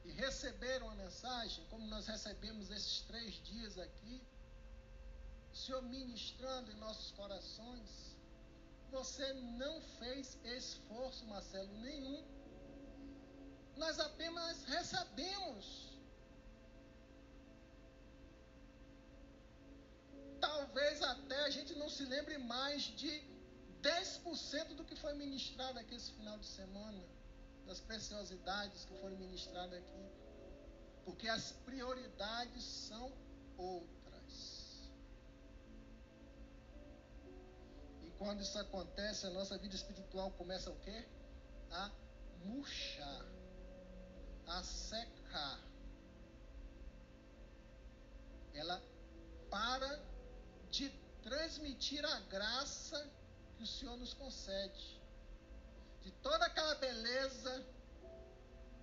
e 0.07 0.11
receber 0.13 0.83
uma 0.83 0.95
mensagem, 0.95 1.63
como 1.67 1.87
nós 1.87 2.07
recebemos 2.07 2.71
esses 2.71 3.03
três 3.03 3.35
dias 3.45 3.77
aqui, 3.79 4.23
o 5.53 5.57
Senhor 5.57 5.83
ministrando 5.83 6.73
em 6.73 6.77
nossos 6.77 7.13
corações, 7.13 8.17
você 8.91 9.35
não 9.35 9.83
fez 9.99 10.39
esforço, 10.45 11.27
Marcelo, 11.27 11.73
nenhum. 11.81 12.40
Nós 13.83 13.99
apenas 13.99 14.63
recebemos. 14.65 15.67
Talvez 20.39 21.03
até 21.03 21.39
a 21.45 21.51
gente 21.51 21.75
não 21.75 21.89
se 21.89 22.05
lembre 22.05 22.37
mais 22.39 22.83
de 22.83 23.13
10% 23.81 24.75
do 24.75 24.85
que 24.85 24.97
foi 24.97 25.15
ministrado 25.15 25.79
aqui 25.79 25.95
esse 25.95 26.13
final 26.13 26.37
de 26.39 26.47
semana 26.47 27.03
das 27.67 27.81
preciosidades 27.81 28.85
que 28.85 28.95
foram 29.01 29.17
ministradas 29.17 29.79
aqui. 29.79 30.05
Porque 31.07 31.27
as 31.29 31.53
prioridades 31.69 32.63
são 32.63 33.11
outras. 33.57 34.91
E 38.05 38.11
quando 38.19 38.43
isso 38.43 38.59
acontece, 38.59 39.27
a 39.27 39.31
nossa 39.31 39.57
vida 39.57 39.75
espiritual 39.75 40.31
começa 40.33 40.71
o 40.71 40.79
quê? 40.81 40.99
A 41.71 41.91
murchar, 42.45 43.30
a 44.51 44.63
secar. 44.63 45.61
Ela 48.55 48.83
para 49.51 50.03
de 50.71 50.89
transmitir 51.23 52.05
a 52.05 52.21
graça 52.21 52.99
que 53.57 53.63
o 53.63 53.67
Senhor 53.67 53.97
nos 53.97 54.15
concede 54.15 55.01
de 56.03 56.11
toda 56.23 56.47
aquela 56.47 56.75
beleza 56.77 57.67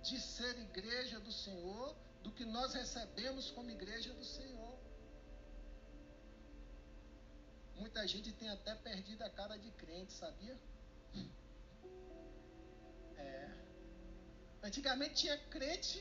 de 0.02 0.20
ser 0.20 0.56
igreja 0.58 1.18
do 1.20 1.32
Senhor, 1.32 1.94
do 2.22 2.30
que 2.30 2.44
nós 2.44 2.74
recebemos 2.74 3.50
como 3.50 3.70
igreja 3.70 4.12
do 4.14 4.24
Senhor. 4.24 4.78
Muita 7.76 8.06
gente 8.06 8.32
tem 8.32 8.48
até 8.48 8.74
perdido 8.74 9.22
a 9.22 9.30
cara 9.30 9.56
de 9.56 9.70
crente, 9.72 10.12
sabia? 10.12 10.58
Antigamente 14.62 15.14
tinha 15.14 15.38
crente 15.48 15.98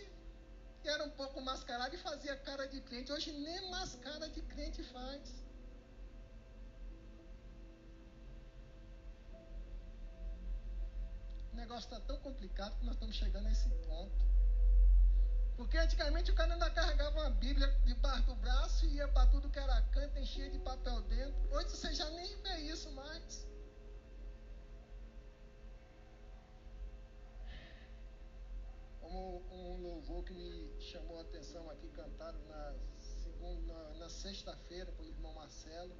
que 0.81 0.89
era 0.89 1.03
um 1.03 1.11
pouco 1.11 1.41
mascarado 1.41 1.95
e 1.95 1.97
fazia 1.99 2.35
cara 2.37 2.67
de 2.67 2.81
crente. 2.81 3.11
Hoje 3.11 3.31
nem 3.31 3.69
mascara 3.69 4.29
de 4.29 4.41
crente 4.41 4.83
faz. 4.83 5.21
O 11.53 11.55
negócio 11.55 11.85
está 11.85 11.99
tão 12.01 12.17
complicado 12.19 12.77
que 12.79 12.85
nós 12.85 12.95
estamos 12.95 13.15
chegando 13.15 13.47
a 13.47 13.51
esse 13.51 13.69
ponto. 13.87 14.27
Porque 15.55 15.77
antigamente 15.77 16.31
o 16.31 16.35
cara 16.35 16.53
ainda 16.53 16.69
carregava 16.69 17.19
uma 17.19 17.31
Bíblia 17.31 17.67
debaixo 17.83 18.27
do 18.27 18.35
braço 18.35 18.85
e 18.85 18.95
ia 18.95 19.07
para 19.07 19.25
tudo 19.27 19.49
que 19.49 19.57
era 19.57 19.81
canto, 19.91 20.19
enchia 20.19 20.49
de 20.51 20.59
papel 20.59 21.01
dentro. 21.01 21.35
Hoje 21.51 21.69
você 21.69 21.93
já 21.93 22.09
nem 22.11 22.41
vê 22.43 22.57
isso 22.59 22.91
mais. 22.91 23.47
Como 29.07 29.41
um 29.49 29.81
louvor 29.81 30.21
que 30.25 30.33
me 30.33 30.81
chamou 30.81 31.17
a 31.17 31.21
atenção 31.21 31.69
aqui, 31.69 31.87
cantado 31.91 32.37
na, 32.49 32.75
segunda, 32.99 33.93
na, 33.93 34.09
sexta-feira 34.09 34.91
pelo 34.91 35.07
irmão 35.07 35.33
Marcelo, 35.33 35.95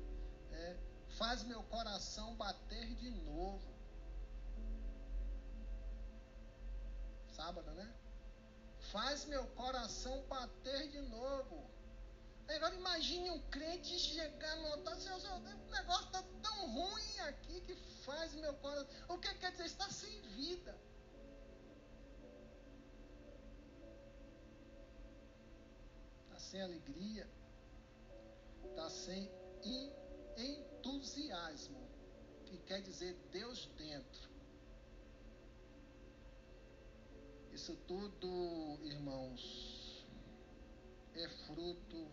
é, 0.52 0.78
faz 1.18 1.42
meu 1.46 1.64
coração 1.64 2.36
bater 2.36 2.96
de 2.96 3.10
novo. 3.10 3.78
sábado, 7.32 7.72
né? 7.72 7.96
Faz 8.92 9.24
meu 9.26 9.46
coração 9.62 10.26
bater 10.28 10.90
de 10.90 11.00
novo. 11.04 11.70
Agora 12.50 12.76
imagine 12.76 13.32
um 13.32 13.40
crente 13.50 13.98
chegar 14.00 14.56
no 14.58 14.68
altar, 14.74 14.98
Senhor, 15.00 15.18
o 15.18 15.72
negócio 15.72 16.08
está 16.08 16.24
tão 16.42 16.74
ruim 16.74 17.20
aqui 17.20 17.62
que 17.62 17.76
faz 18.04 18.34
meu 18.34 18.54
coração. 18.56 18.90
O 19.08 19.18
que 19.18 19.34
quer 19.36 19.52
dizer? 19.52 19.66
Está 19.66 19.90
sem 19.90 20.22
vida. 20.36 20.78
Sem 26.48 26.62
alegria. 26.62 27.28
Está 28.64 28.90
sem 28.90 29.30
entusiasmo. 30.38 31.88
Que 32.46 32.58
quer 32.60 32.82
dizer 32.82 33.14
Deus 33.32 33.66
dentro. 33.78 34.30
Isso 37.52 37.76
tudo, 37.88 38.80
irmãos, 38.84 40.06
é 41.16 41.28
fruto 41.46 42.08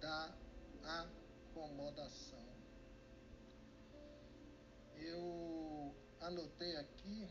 da 0.00 0.34
acomodação. 0.82 2.44
Eu 4.96 5.94
anotei 6.20 6.76
aqui, 6.76 7.28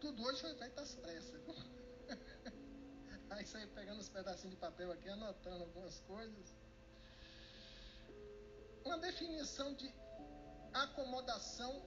tudo 0.00 0.22
hoje 0.22 0.42
foi 0.42 0.54
feito 0.54 0.78
às 0.78 0.94
pressas. 0.94 1.40
Viu? 3.34 3.38
Aí 3.38 3.46
saí 3.46 3.66
pegando 3.66 4.00
os 4.00 4.08
pedacinhos 4.08 4.54
de 4.54 4.56
papel 4.56 4.92
aqui, 4.92 5.08
anotando 5.08 5.64
algumas 5.64 5.98
coisas. 6.00 6.54
Uma 8.84 8.98
definição 8.98 9.74
de 9.74 9.92
acomodação 10.72 11.82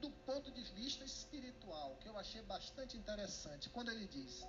do 0.00 0.10
ponto 0.26 0.50
de 0.50 0.62
vista 0.74 1.04
espiritual, 1.04 1.96
que 2.00 2.08
eu 2.08 2.18
achei 2.18 2.42
bastante 2.42 2.96
interessante, 2.96 3.70
quando 3.70 3.90
ele 3.90 4.06
diz: 4.06 4.46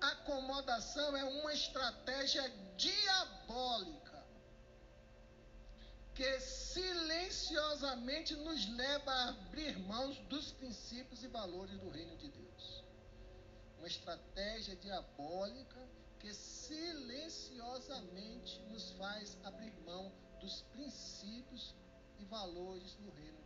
acomodação 0.00 1.16
é 1.16 1.24
uma 1.24 1.52
estratégia 1.52 2.48
diabólica 2.76 4.22
que 6.14 6.40
silenciosamente 6.40 8.36
nos 8.36 8.68
leva 8.76 9.10
a 9.10 9.30
abrir 9.30 9.78
mãos 9.78 10.18
dos 10.28 10.52
princípios 10.52 11.24
e 11.24 11.28
valores 11.28 11.78
do 11.80 11.88
reino 11.88 12.16
de 12.18 12.28
Deus. 12.28 12.81
Uma 13.82 13.88
estratégia 13.88 14.76
diabólica 14.76 15.88
que 16.20 16.32
silenciosamente 16.32 18.62
nos 18.70 18.92
faz 18.92 19.36
abrir 19.42 19.72
mão 19.84 20.12
dos 20.40 20.62
princípios 20.70 21.74
e 22.20 22.24
valores 22.26 22.94
do 22.94 23.10
reino 23.10 23.42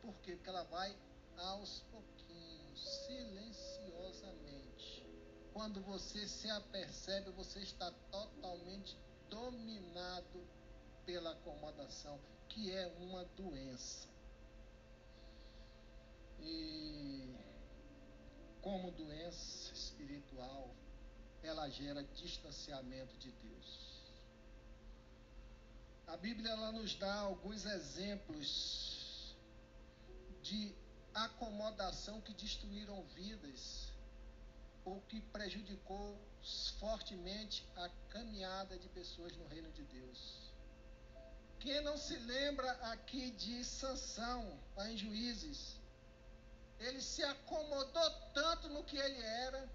por 0.00 0.14
quê? 0.22 0.34
Porque 0.34 0.48
ela 0.48 0.62
vai 0.62 0.96
aos 1.36 1.80
pouquinhos, 1.90 2.80
silenciosamente. 3.06 5.06
Quando 5.52 5.82
você 5.82 6.26
se 6.26 6.48
apercebe, 6.48 7.30
você 7.32 7.60
está 7.60 7.90
totalmente 8.10 8.96
dominado 9.28 10.42
pela 11.04 11.32
acomodação, 11.32 12.18
que 12.48 12.72
é 12.72 12.86
uma 12.98 13.26
doença. 13.36 14.08
E 16.40 17.41
espiritual, 19.72 20.74
ela 21.42 21.68
gera 21.68 22.02
distanciamento 22.04 23.16
de 23.18 23.30
Deus. 23.32 23.92
A 26.06 26.16
Bíblia 26.16 26.50
ela 26.50 26.72
nos 26.72 26.94
dá 26.94 27.14
alguns 27.20 27.64
exemplos 27.64 29.34
de 30.42 30.74
acomodação 31.14 32.20
que 32.20 32.34
destruíram 32.34 33.02
vidas 33.14 33.92
ou 34.84 35.00
que 35.02 35.20
prejudicou 35.20 36.18
fortemente 36.78 37.66
a 37.76 37.88
caminhada 38.10 38.78
de 38.78 38.88
pessoas 38.88 39.36
no 39.36 39.46
reino 39.46 39.70
de 39.72 39.82
Deus. 39.84 40.52
Quem 41.60 41.80
não 41.82 41.96
se 41.96 42.16
lembra 42.16 42.70
aqui 42.92 43.30
de 43.30 43.64
Sansão, 43.64 44.58
lá 44.76 44.90
em 44.90 44.96
Juízes? 44.96 45.80
Ele 46.86 47.00
se 47.00 47.22
acomodou 47.22 48.10
tanto 48.34 48.68
no 48.68 48.82
que 48.82 48.96
ele 48.96 49.22
era, 49.22 49.68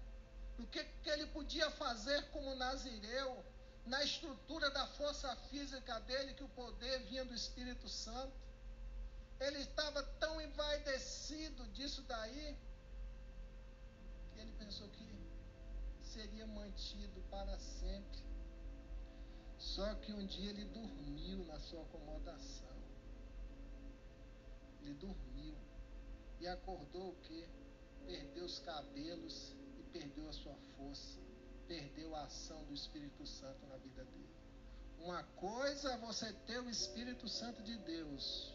no 0.58 0.66
que, 0.66 0.84
que 1.02 1.10
ele 1.10 1.26
podia 1.28 1.70
fazer 1.70 2.20
como 2.30 2.54
nazireu, 2.54 3.44
na 3.86 4.02
estrutura 4.04 4.70
da 4.70 4.86
força 4.86 5.34
física 5.48 5.98
dele, 6.00 6.34
que 6.34 6.44
o 6.44 6.48
poder 6.50 6.98
vinha 7.04 7.24
do 7.24 7.34
Espírito 7.34 7.88
Santo. 7.88 8.36
Ele 9.40 9.58
estava 9.60 10.02
tão 10.24 10.40
envaidecido 10.40 11.66
disso 11.68 12.02
daí, 12.02 12.58
que 14.32 14.40
ele 14.40 14.52
pensou 14.58 14.86
que 14.88 15.08
seria 16.02 16.46
mantido 16.46 17.20
para 17.30 17.58
sempre. 17.58 18.22
Só 19.58 19.94
que 19.94 20.12
um 20.12 20.26
dia 20.26 20.50
ele 20.50 20.64
dormiu 20.66 21.44
na 21.46 21.58
sua 21.58 21.82
acomodação. 21.82 22.76
Ele 24.82 24.94
dormiu. 24.94 25.67
E 26.40 26.46
acordou 26.46 27.10
o 27.10 27.16
quê? 27.22 27.48
Perdeu 28.06 28.44
os 28.44 28.58
cabelos 28.60 29.54
e 29.78 29.82
perdeu 29.92 30.28
a 30.28 30.32
sua 30.32 30.56
força. 30.76 31.18
Perdeu 31.66 32.14
a 32.14 32.24
ação 32.24 32.64
do 32.64 32.74
Espírito 32.74 33.26
Santo 33.26 33.66
na 33.66 33.76
vida 33.76 34.04
dele. 34.04 34.28
Uma 35.00 35.22
coisa 35.22 35.92
é 35.92 35.96
você 35.98 36.32
ter 36.46 36.60
o 36.60 36.70
Espírito 36.70 37.28
Santo 37.28 37.62
de 37.62 37.76
Deus. 37.78 38.54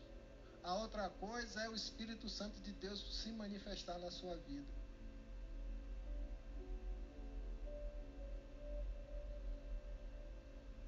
A 0.64 0.76
outra 0.76 1.10
coisa 1.10 1.62
é 1.62 1.70
o 1.70 1.76
Espírito 1.76 2.30
Santo 2.30 2.60
de 2.62 2.72
Deus 2.74 3.22
se 3.22 3.32
manifestar 3.32 3.98
na 4.00 4.10
sua 4.10 4.38
vida. 4.38 4.72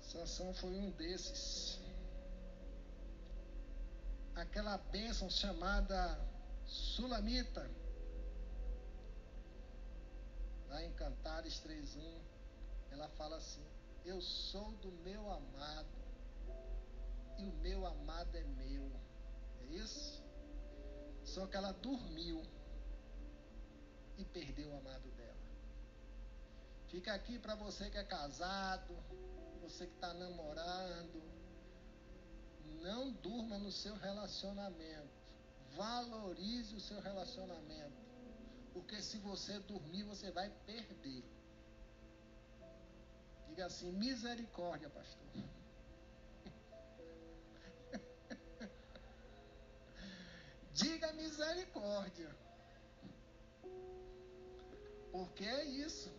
Sansão 0.01 0.53
foi 0.53 0.75
um 0.77 0.91
desses. 0.91 1.77
Aquela 4.33 4.77
bênção 4.77 5.29
chamada 5.29 6.17
Sulamita. 6.65 7.69
Lá 10.69 10.83
em 10.83 10.91
Cantares 10.93 11.61
3.1, 11.61 12.19
ela 12.91 13.07
fala 13.09 13.37
assim, 13.37 13.65
eu 14.03 14.21
sou 14.21 14.71
do 14.73 14.91
meu 15.03 15.31
amado, 15.31 15.87
e 17.37 17.45
o 17.45 17.53
meu 17.53 17.85
amado 17.85 18.35
é 18.35 18.43
meu. 18.43 18.91
É 19.61 19.65
isso? 19.67 20.23
Só 21.23 21.47
que 21.47 21.57
ela 21.57 21.71
dormiu 21.71 22.41
e 24.17 24.23
perdeu 24.25 24.69
o 24.69 24.77
amado 24.77 25.09
dela. 25.11 25.35
Fica 26.89 27.13
aqui 27.13 27.37
para 27.39 27.55
você 27.55 27.89
que 27.89 27.97
é 27.97 28.03
casado, 28.03 28.95
você 29.61 29.87
que 29.87 29.95
está 29.95 30.13
namorando, 30.13 31.21
não 32.81 33.11
durma 33.11 33.57
no 33.57 33.71
seu 33.71 33.95
relacionamento. 33.95 35.24
Valorize 35.75 36.75
o 36.75 36.79
seu 36.79 36.99
relacionamento. 37.01 38.05
Porque 38.73 39.01
se 39.01 39.17
você 39.17 39.59
dormir, 39.59 40.03
você 40.03 40.31
vai 40.31 40.49
perder. 40.65 41.23
Diga 43.47 43.65
assim: 43.65 43.91
misericórdia, 43.91 44.89
pastor. 44.89 45.27
Diga 50.73 51.13
misericórdia. 51.13 52.35
Porque 55.11 55.45
é 55.45 55.63
isso. 55.63 56.13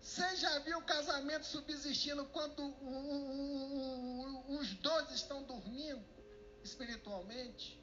Você 0.00 0.36
já 0.36 0.58
viu 0.60 0.78
o 0.78 0.84
casamento 0.84 1.44
subsistindo 1.44 2.24
quando 2.26 2.62
o, 2.62 2.88
o, 2.88 4.52
o, 4.52 4.58
os 4.58 4.72
dois 4.76 5.10
estão 5.10 5.42
dormindo 5.42 6.02
espiritualmente? 6.62 7.78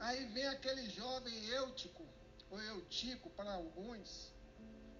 Aí 0.00 0.24
vem 0.26 0.46
aquele 0.46 0.88
jovem 0.90 1.34
Eutico, 1.46 2.06
ou 2.50 2.60
Eutico 2.62 3.28
para 3.30 3.52
alguns, 3.52 4.32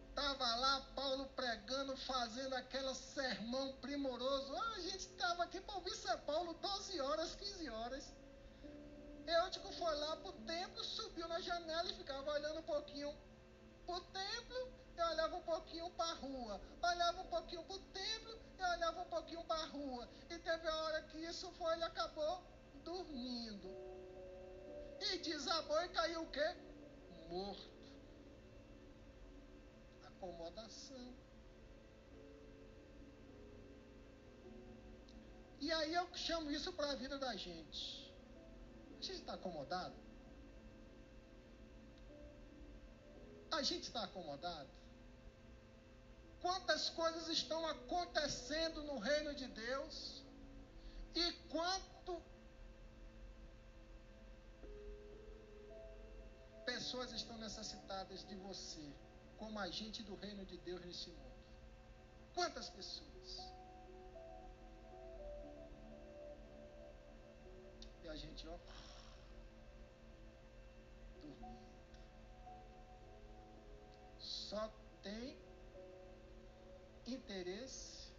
estava 0.09 0.57
lá 0.57 0.81
Paulo 0.97 1.27
pregando, 1.37 1.97
fazendo 1.99 2.55
aquele 2.55 2.93
sermão 2.95 3.73
primoroso. 3.75 4.57
Ah, 4.57 4.75
a 4.77 4.81
gente 4.81 4.99
estava 4.99 5.45
aqui 5.45 5.61
para 5.61 5.77
ouvir 5.77 5.95
São 5.95 6.19
Paulo 6.21 6.53
12 6.55 7.01
horas, 7.01 7.35
15 7.37 7.71
horas. 7.71 8.13
Eutico 9.25 9.73
foi 9.75 9.95
lá 9.95 10.17
para 10.17 10.31
o 10.31 10.33
templo, 10.33 10.83
subiu 10.83 11.29
na 11.29 11.41
janela 11.41 11.89
e 11.91 11.95
ficava 11.95 12.33
olhando 12.33 12.59
um 12.59 12.63
pouquinho 12.63 13.15
para 13.87 13.97
o 13.97 14.01
templo 14.01 14.73
e 14.97 15.01
olhava 15.01 15.37
um 15.37 15.43
pouquinho 15.43 15.91
para 15.91 16.11
a 16.11 16.15
rua. 16.15 16.61
Olhava 16.83 17.21
um 17.21 17.27
pouquinho 17.27 17.63
para 17.63 17.77
o 17.77 17.79
templo 17.79 18.39
e 18.59 18.63
olhava 18.63 19.01
um 19.03 19.05
pouquinho 19.05 19.45
para 19.45 19.63
a 19.63 19.67
rua. 19.67 20.09
E 20.29 20.39
teve 20.39 20.67
a 20.67 20.77
hora 20.77 21.03
que 21.03 21.19
isso 21.19 21.49
foi, 21.53 21.75
ele 21.75 21.85
acabou 21.85 22.43
dormindo. 22.83 23.88
E 25.01 25.19
desabou 25.19 25.83
e 25.85 25.89
caiu 25.89 26.23
o 26.23 26.31
quê? 26.31 26.57
Morto. 27.29 27.69
Acomodação. 30.05 31.15
E 35.61 35.73
aí 35.73 35.93
eu 35.93 36.09
chamo 36.15 36.51
isso 36.51 36.73
para 36.73 36.93
a 36.93 36.95
vida 36.95 37.19
da 37.19 37.35
gente. 37.37 38.13
A 38.91 39.03
gente 39.03 39.13
está 39.13 39.35
acomodado? 39.35 39.95
A 43.51 43.63
gente 43.63 43.85
está 43.85 44.05
acomodado? 44.05 44.69
Quantas 46.41 46.91
coisas 46.91 47.29
estão 47.29 47.67
acontecendo 47.67 48.83
no 48.83 48.99
reino 48.99 49.35
de 49.35 49.47
Deus? 49.49 50.23
E 51.15 51.33
quanto 51.51 51.88
pessoas 56.89 57.13
estão 57.13 57.37
necessitadas 57.37 58.27
de 58.27 58.35
você 58.37 58.91
como 59.37 59.59
agente 59.59 60.03
do 60.03 60.15
reino 60.15 60.43
de 60.47 60.57
Deus 60.57 60.83
nesse 60.87 61.11
mundo? 61.11 61.37
Quantas 62.35 62.71
pessoas? 62.71 63.53
E 68.03 68.09
a 68.09 68.17
gente, 68.17 68.49
ó, 68.49 68.57
dormindo. 71.21 71.69
Só 74.19 74.73
tem 75.03 75.39
interesse 77.07 78.15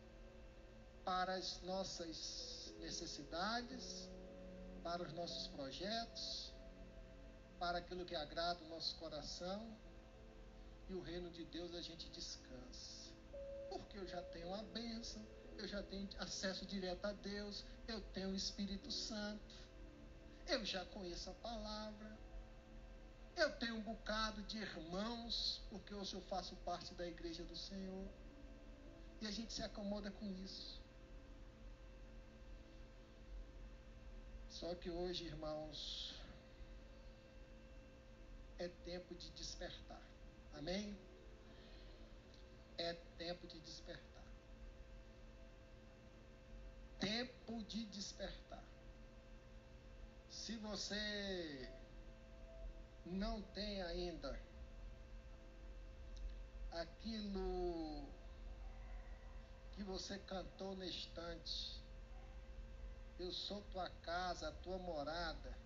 para 1.04 1.34
as 1.34 1.60
nossas 1.64 2.72
necessidades, 2.78 4.08
para 4.84 5.02
os 5.02 5.14
nossos 5.14 5.48
projetos, 5.48 6.49
para 7.60 7.80
aquilo 7.80 8.06
que 8.06 8.16
agrada 8.16 8.64
o 8.64 8.70
nosso 8.70 8.96
coração. 8.96 9.78
E 10.90 10.94
o 10.94 11.02
reino 11.02 11.30
de 11.30 11.46
Deus 11.46 11.76
a 11.76 11.82
gente 11.82 12.10
descansa. 12.10 13.14
Porque 13.70 13.98
eu 13.98 14.08
já 14.08 14.22
tenho 14.24 14.52
a 14.54 14.64
bênção, 14.64 15.22
eu 15.58 15.68
já 15.68 15.84
tenho 15.84 16.10
acesso 16.18 16.66
direto 16.66 17.06
a 17.06 17.12
Deus, 17.12 17.64
eu 17.88 18.02
tenho 18.14 18.30
o 18.30 18.36
Espírito 18.36 18.92
Santo, 18.92 19.54
eu 20.48 20.66
já 20.66 20.84
conheço 20.86 21.30
a 21.30 21.34
palavra, 21.34 22.18
eu 23.36 23.52
tenho 23.58 23.76
um 23.76 23.82
bocado 23.82 24.42
de 24.44 24.58
irmãos, 24.58 25.62
porque 25.70 25.94
hoje 25.94 26.16
eu 26.16 26.22
faço 26.22 26.56
parte 26.58 26.94
da 26.96 27.08
igreja 27.08 27.44
do 27.44 27.56
Senhor. 27.56 28.08
E 29.22 29.28
a 29.28 29.32
gente 29.32 29.54
se 29.54 29.62
acomoda 29.62 30.10
com 30.12 30.26
isso. 30.44 30.82
Só 34.50 34.74
que 34.76 34.90
hoje, 34.90 35.26
irmãos, 35.26 36.19
é 38.60 38.68
tempo 38.86 39.16
de 39.16 39.30
despertar. 39.32 40.02
Amém? 40.54 40.98
É 42.78 42.94
tempo 43.18 43.48
de 43.48 43.60
despertar. 43.60 44.24
Tempo 47.00 47.64
de 47.64 47.86
despertar. 47.86 48.64
Se 50.30 50.56
você 50.58 51.70
não 53.06 53.42
tem 53.42 53.82
ainda 53.82 54.40
aquilo 56.72 58.08
que 59.72 59.84
você 59.84 60.18
cantou 60.20 60.76
na 60.76 60.86
estante. 60.86 61.82
Eu 63.18 63.32
sou 63.32 63.62
tua 63.72 63.90
casa, 64.02 64.52
tua 64.64 64.78
morada. 64.78 65.58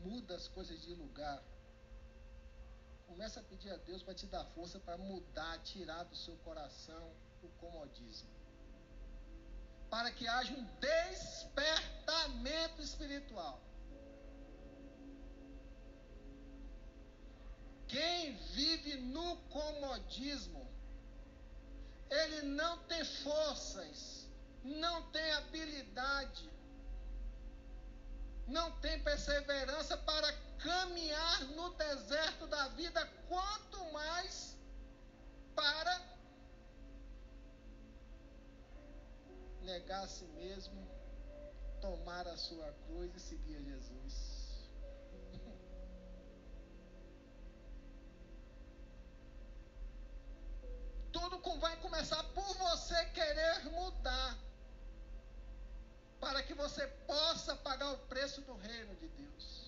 Muda 0.00 0.34
as 0.34 0.48
coisas 0.48 0.80
de 0.82 0.94
lugar. 0.94 1.42
Começa 3.12 3.40
a 3.40 3.42
pedir 3.42 3.70
a 3.70 3.76
Deus 3.76 4.02
para 4.02 4.14
te 4.14 4.26
dar 4.26 4.42
força 4.54 4.78
para 4.80 4.96
mudar, 4.96 5.58
tirar 5.58 6.02
do 6.04 6.16
seu 6.16 6.34
coração 6.36 7.12
o 7.42 7.48
comodismo. 7.60 8.30
Para 9.90 10.10
que 10.10 10.26
haja 10.26 10.54
um 10.54 10.64
despertamento 10.80 12.80
espiritual. 12.80 13.60
Quem 17.86 18.34
vive 18.54 18.94
no 19.16 19.36
comodismo, 19.56 20.66
ele 22.08 22.40
não 22.60 22.78
tem 22.84 23.04
forças, 23.04 24.26
não 24.64 25.02
tem 25.10 25.32
habilidade, 25.32 26.50
não 28.48 28.70
tem 28.80 29.02
perseverança 29.02 29.98
para 29.98 30.32
caminhar 30.62 31.44
no 31.56 31.70
deserto 31.74 32.46
da 32.46 32.68
vida, 32.68 33.04
quanto 33.28 33.84
mais 33.92 34.56
para 35.54 36.00
negar 39.62 40.04
a 40.04 40.08
si 40.08 40.24
mesmo, 40.26 40.88
tomar 41.80 42.26
a 42.28 42.36
sua 42.36 42.72
cruz 42.86 43.14
e 43.14 43.20
seguir 43.20 43.56
a 43.56 43.62
Jesus. 43.62 44.70
Tudo 51.12 51.42
vai 51.62 51.76
começar 51.80 52.22
por 52.34 52.54
você 52.56 53.04
querer 53.10 53.64
mudar. 53.70 54.36
Para 56.20 56.42
que 56.42 56.54
você 56.54 56.86
possa 57.06 57.56
pagar 57.56 57.92
o 57.92 57.98
preço 57.98 58.40
do 58.42 58.54
reino 58.54 58.94
de 58.96 59.08
Deus. 59.08 59.61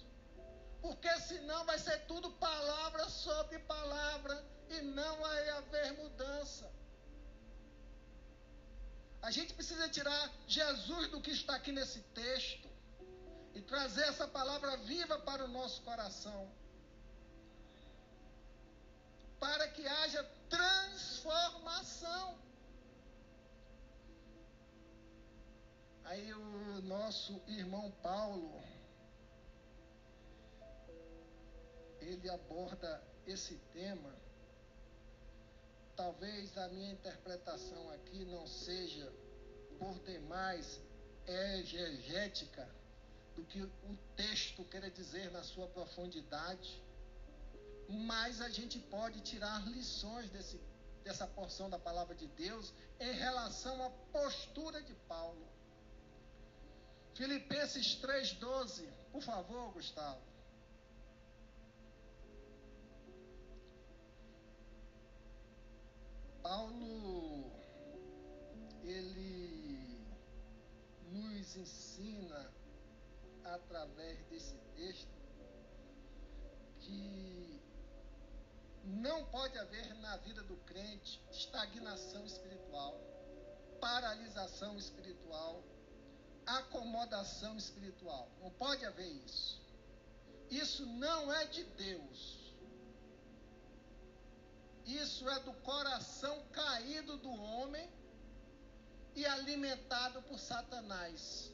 Porque 0.84 1.12
senão 1.20 1.64
vai 1.64 1.78
ser 1.78 1.98
tudo 2.08 2.30
palavra 2.32 3.08
sobre 3.08 3.58
palavra 3.60 4.34
e 4.68 4.82
não 4.82 5.16
vai 5.18 5.48
haver 5.48 5.92
mudança. 5.94 6.70
A 9.22 9.30
gente 9.30 9.54
precisa 9.54 9.88
tirar 9.88 10.30
Jesus 10.46 11.08
do 11.08 11.22
que 11.22 11.30
está 11.30 11.54
aqui 11.56 11.72
nesse 11.72 12.00
texto 12.20 12.68
e 13.54 13.62
trazer 13.62 14.02
essa 14.02 14.28
palavra 14.28 14.76
viva 14.76 15.18
para 15.20 15.46
o 15.46 15.48
nosso 15.48 15.80
coração. 15.80 16.52
Para 19.40 19.66
que 19.68 19.86
haja 19.86 20.22
transformação. 20.50 22.38
Aí 26.04 26.30
o 26.34 26.82
nosso 26.82 27.40
irmão 27.46 27.90
Paulo, 28.02 28.62
ele 32.04 32.28
aborda 32.30 33.02
esse 33.26 33.56
tema. 33.72 34.14
Talvez 35.96 36.56
a 36.58 36.68
minha 36.68 36.92
interpretação 36.92 37.90
aqui 37.90 38.24
não 38.24 38.46
seja 38.46 39.12
por 39.78 39.98
demais 40.00 40.80
exegética 41.26 42.68
do 43.34 43.44
que 43.44 43.62
o 43.62 43.98
texto 44.16 44.64
quer 44.64 44.90
dizer 44.90 45.30
na 45.30 45.42
sua 45.42 45.66
profundidade 45.68 46.84
mas 47.88 48.40
a 48.40 48.48
gente 48.48 48.78
pode 48.78 49.20
tirar 49.20 49.66
lições 49.68 50.30
desse, 50.30 50.60
dessa 51.02 51.26
porção 51.26 51.68
da 51.68 51.78
palavra 51.78 52.14
de 52.14 52.26
Deus 52.28 52.72
em 52.98 53.12
relação 53.12 53.84
à 53.84 53.90
postura 54.12 54.82
de 54.82 54.94
Paulo. 55.06 55.46
Filipenses 57.14 57.98
3,12, 58.00 58.88
por 59.12 59.22
favor, 59.22 59.72
Gustavo. 59.72 60.20
Paulo, 66.44 67.50
ele 68.82 70.06
nos 71.10 71.56
ensina 71.56 72.52
através 73.44 74.22
desse 74.26 74.54
texto 74.76 75.08
que 76.80 77.62
não 78.84 79.24
pode 79.30 79.56
haver 79.56 79.94
na 79.94 80.18
vida 80.18 80.42
do 80.42 80.54
crente 80.66 81.18
estagnação 81.30 82.26
espiritual, 82.26 83.00
paralisação 83.80 84.76
espiritual, 84.76 85.64
acomodação 86.44 87.56
espiritual. 87.56 88.30
Não 88.42 88.50
pode 88.50 88.84
haver 88.84 89.10
isso. 89.24 89.62
Isso 90.50 90.84
não 90.84 91.32
é 91.32 91.46
de 91.46 91.64
Deus. 91.64 92.43
Isso 94.84 95.28
é 95.28 95.40
do 95.40 95.52
coração 95.54 96.44
caído 96.52 97.16
do 97.16 97.30
homem 97.30 97.90
e 99.14 99.24
alimentado 99.24 100.22
por 100.22 100.38
Satanás. 100.38 101.50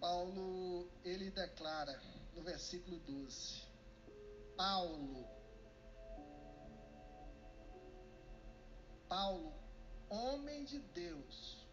Paulo, 0.00 0.90
ele 1.04 1.30
declara 1.30 1.98
no 2.34 2.42
versículo 2.42 2.98
12: 2.98 3.66
Paulo, 4.56 5.26
Paulo, 9.08 9.54
homem 10.10 10.64
de 10.64 10.80
Deus, 10.80 11.66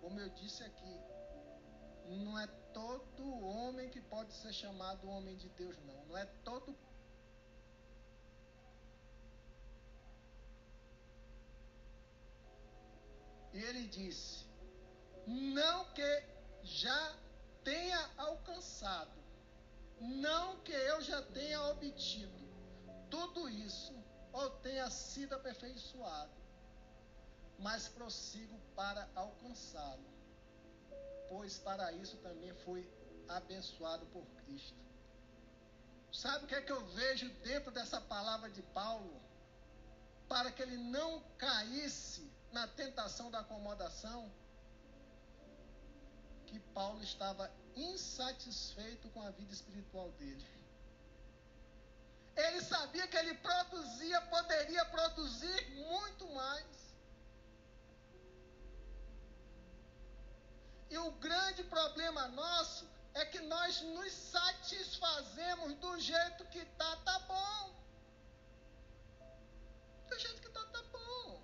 como 0.00 0.18
eu 0.18 0.30
disse 0.30 0.64
aqui, 0.64 1.00
não 2.08 2.38
é 2.38 2.46
todo 2.72 3.38
homem 3.44 3.88
que 3.88 4.00
pode 4.00 4.32
ser 4.32 4.52
chamado 4.52 5.08
homem 5.08 5.36
de 5.36 5.48
Deus, 5.50 5.76
não. 5.84 6.04
Não 6.06 6.16
é 6.16 6.24
todo 6.44 6.76
E 13.52 13.62
ele 13.62 13.88
disse: 13.88 14.46
Não 15.26 15.84
que 15.92 16.24
já 16.62 17.16
tenha 17.64 18.10
alcançado, 18.16 19.18
não 20.00 20.60
que 20.60 20.72
eu 20.72 21.00
já 21.00 21.22
tenha 21.22 21.60
obtido 21.64 22.38
tudo 23.10 23.48
isso 23.48 23.94
ou 24.32 24.50
tenha 24.50 24.88
sido 24.90 25.34
aperfeiçoado, 25.34 26.30
mas 27.58 27.88
prossigo 27.88 28.58
para 28.76 29.08
alcançá-lo, 29.14 30.06
pois 31.28 31.58
para 31.58 31.92
isso 31.92 32.16
também 32.18 32.52
fui 32.64 32.88
abençoado 33.28 34.06
por 34.06 34.24
Cristo. 34.42 34.78
Sabe 36.12 36.44
o 36.44 36.48
que 36.48 36.54
é 36.54 36.62
que 36.62 36.72
eu 36.72 36.84
vejo 36.88 37.28
dentro 37.44 37.70
dessa 37.70 38.00
palavra 38.00 38.50
de 38.50 38.62
Paulo? 38.62 39.20
Para 40.28 40.50
que 40.50 40.62
ele 40.62 40.76
não 40.76 41.22
caísse 41.36 42.30
na 42.52 42.66
tentação 42.66 43.30
da 43.30 43.40
acomodação, 43.40 44.30
que 46.46 46.58
Paulo 46.58 47.02
estava 47.02 47.50
insatisfeito 47.76 49.08
com 49.10 49.22
a 49.22 49.30
vida 49.30 49.52
espiritual 49.52 50.10
dele. 50.12 50.46
Ele 52.34 52.60
sabia 52.62 53.06
que 53.06 53.16
ele 53.16 53.34
produzia, 53.34 54.20
poderia 54.22 54.84
produzir 54.86 55.67
o 61.08 61.12
grande 61.12 61.62
problema 61.64 62.28
nosso 62.28 62.86
é 63.14 63.24
que 63.24 63.40
nós 63.40 63.80
nos 63.82 64.12
satisfazemos 64.12 65.74
do 65.74 65.98
jeito 65.98 66.44
que 66.52 66.58
está, 66.58 66.96
tá 66.96 67.18
bom. 67.20 67.74
Do 70.08 70.18
jeito 70.18 70.40
que 70.42 70.48
está, 70.48 70.64
tá 70.66 70.82
bom. 70.92 71.42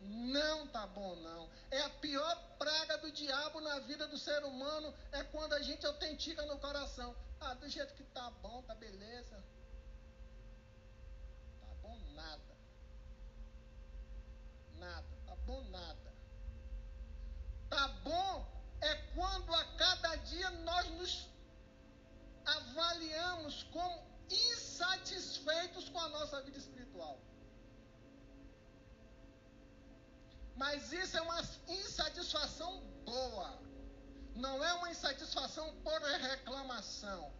Não 0.00 0.66
tá 0.68 0.86
bom, 0.86 1.14
não. 1.16 1.48
É 1.70 1.80
a 1.82 1.90
pior 1.90 2.34
praga 2.58 2.98
do 2.98 3.12
diabo 3.12 3.60
na 3.60 3.78
vida 3.80 4.06
do 4.06 4.18
ser 4.18 4.42
humano 4.44 4.94
é 5.12 5.22
quando 5.24 5.52
a 5.54 5.62
gente 5.62 5.86
autentica 5.86 6.42
no 6.46 6.58
coração. 6.58 7.14
Ah, 7.40 7.54
do 7.54 7.68
jeito 7.68 7.94
que 7.94 8.04
tá 8.04 8.30
bom, 8.42 8.62
tá 8.62 8.74
beleza. 8.74 9.36
Tá 11.60 11.74
bom 11.82 11.98
nada. 12.14 12.54
Nada, 14.76 15.08
tá 15.26 15.36
bom 15.46 15.62
nada. 15.70 16.03
Tá 17.74 17.88
bom 18.08 18.32
é 18.80 18.94
quando 19.14 19.52
a 19.52 19.64
cada 19.82 20.14
dia 20.30 20.50
nós 20.68 20.88
nos 20.98 21.12
avaliamos 22.56 23.64
como 23.64 23.96
insatisfeitos 24.30 25.88
com 25.88 25.98
a 25.98 26.08
nossa 26.16 26.40
vida 26.42 26.58
espiritual. 26.58 27.18
Mas 30.62 30.92
isso 30.92 31.16
é 31.16 31.22
uma 31.22 31.40
insatisfação 31.80 32.70
boa. 33.04 33.50
Não 34.36 34.56
é 34.68 34.72
uma 34.74 34.90
insatisfação 34.90 35.66
por 35.82 36.00
reclamação. 36.30 37.32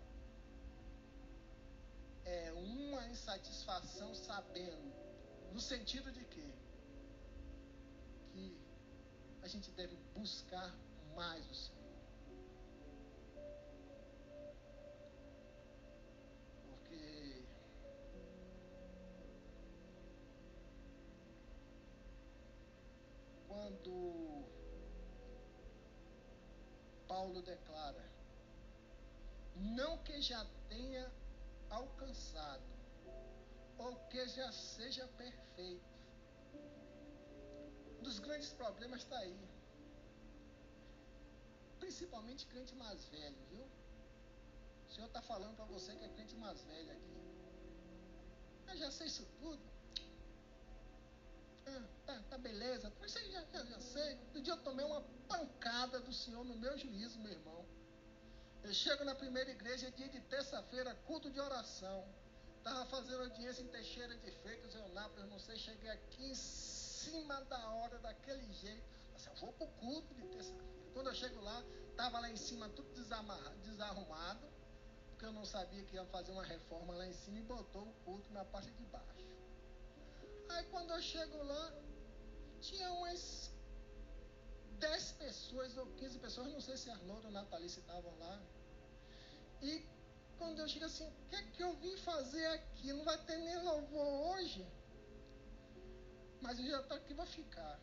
É 2.25 2.53
uma 2.53 3.07
insatisfação 3.07 4.13
sabendo. 4.15 4.93
No 5.53 5.61
sentido 5.61 6.11
de? 6.11 6.25
Que 6.25 6.44
a 9.45 9.47
gente 9.47 9.71
deve 9.73 9.95
buscar 10.15 10.75
mais 11.15 11.47
o 11.51 11.55
Senhor. 11.55 11.85
Porque 16.63 17.45
quando 23.47 24.47
Paulo 27.07 27.43
declara, 27.43 28.11
não 29.57 29.99
que 29.99 30.23
já 30.23 30.43
tenha 30.71 31.13
alcançado, 31.69 32.65
ou 33.77 33.95
que 34.09 34.27
já 34.27 34.51
seja 34.53 35.07
perfeito. 35.19 35.94
Dos 38.07 38.19
grandes 38.19 38.51
problemas 38.51 39.01
está 39.01 39.19
aí. 39.19 39.37
Principalmente 41.81 42.47
crente 42.47 42.75
mais 42.75 43.05
velho, 43.07 43.39
viu? 43.51 43.65
O 44.87 44.93
Senhor 44.93 45.07
está 45.07 45.23
falando 45.23 45.57
para 45.57 45.65
você 45.65 45.97
que 45.97 46.05
é 46.05 46.09
crente 46.09 46.37
mais 46.37 46.61
velho 46.65 46.93
aqui. 46.93 47.15
Eu 48.71 48.77
já 48.77 48.91
sei 48.91 49.07
isso 49.07 49.27
tudo. 49.41 49.63
Ah, 51.67 51.83
tá, 52.07 52.23
tá 52.31 52.39
beleza. 52.39 52.93
Mas 53.01 53.13
já, 53.13 53.23
já, 53.53 53.65
já 53.65 53.81
sei. 53.81 54.19
No 54.35 54.43
dia 54.43 54.53
eu 54.53 54.63
tomei 54.63 54.85
uma 54.85 55.01
pancada 55.27 55.99
do 56.01 56.13
Senhor 56.13 56.45
no 56.45 56.57
meu 56.57 56.77
juízo, 56.77 57.19
meu 57.21 57.33
irmão. 57.33 57.65
Eu 58.63 58.75
chego 58.75 59.03
na 59.05 59.15
primeira 59.15 59.51
igreja, 59.51 59.91
dia 59.91 60.11
de 60.11 60.21
terça-feira, 60.35 60.95
culto 61.07 61.31
de 61.31 61.41
oração. 61.41 62.07
Estava 62.59 62.85
fazendo 62.87 63.23
audiência 63.23 63.63
em 63.63 63.69
Teixeira 63.69 64.15
de 64.17 64.31
Freitas, 64.43 64.75
Eunápolis, 64.75 65.31
não 65.31 65.39
sei, 65.39 65.57
cheguei 65.57 65.91
aqui 65.91 66.25
em 66.25 66.35
cima 67.05 67.45
da 67.45 67.71
hora, 67.75 67.99
daquele 67.99 68.53
jeito. 68.53 68.85
Assim, 69.15 69.29
eu 69.31 69.37
vou 69.37 69.53
pro 69.53 69.67
culto 69.67 70.15
de 70.15 70.23
terça-feira. 70.29 70.75
Quando 70.93 71.09
eu 71.09 71.15
chego 71.15 71.41
lá, 71.41 71.65
estava 71.91 72.21
lá 72.21 72.31
em 72.31 72.37
cima 72.37 72.69
tudo 72.71 72.89
desarrumado, 73.63 74.47
porque 75.11 75.27
eu 75.27 75.33
não 75.33 75.45
sabia 75.45 75.83
que 75.85 75.95
ia 75.97 76.05
fazer 76.07 76.33
uma 76.33 76.45
reforma 76.45 76.95
lá 76.95 77.07
em 77.07 77.13
cima 77.13 77.39
e 77.39 77.43
botou 77.43 77.83
o 77.83 77.95
culto 78.05 78.33
na 78.33 78.45
parte 78.45 78.71
de 78.71 78.85
baixo. 78.87 79.27
Aí 80.51 80.65
quando 80.71 80.91
eu 80.93 81.03
chego 81.03 81.43
lá, 81.43 81.73
tinha 82.61 82.91
umas 82.93 83.51
10 84.79 85.13
pessoas 85.13 85.77
ou 85.77 85.87
15 85.87 86.19
pessoas, 86.19 86.53
não 86.53 86.61
sei 86.61 86.77
se 86.77 86.91
Arnoldo 86.91 87.27
ou 87.27 87.33
Natalice 87.33 87.81
estavam 87.81 88.17
lá. 88.19 88.43
E 89.63 89.85
quando 90.39 90.59
eu 90.61 90.69
chego 90.69 90.85
assim, 90.85 91.07
o 91.07 91.29
que 91.29 91.37
é 91.37 91.43
que 91.43 91.63
eu 91.63 91.75
vim 91.77 91.97
fazer 91.99 92.47
aqui? 92.47 92.93
Não 92.93 93.05
vai 93.05 93.19
ter 93.25 93.37
nem 93.39 93.63
louvor 93.63 94.37
hoje? 94.37 94.67
Mas 96.45 96.59
eu 96.59 96.67
já 96.67 96.81
estou 96.81 96.97
aqui 96.99 97.15
para 97.15 97.25
ficar. 97.25 97.81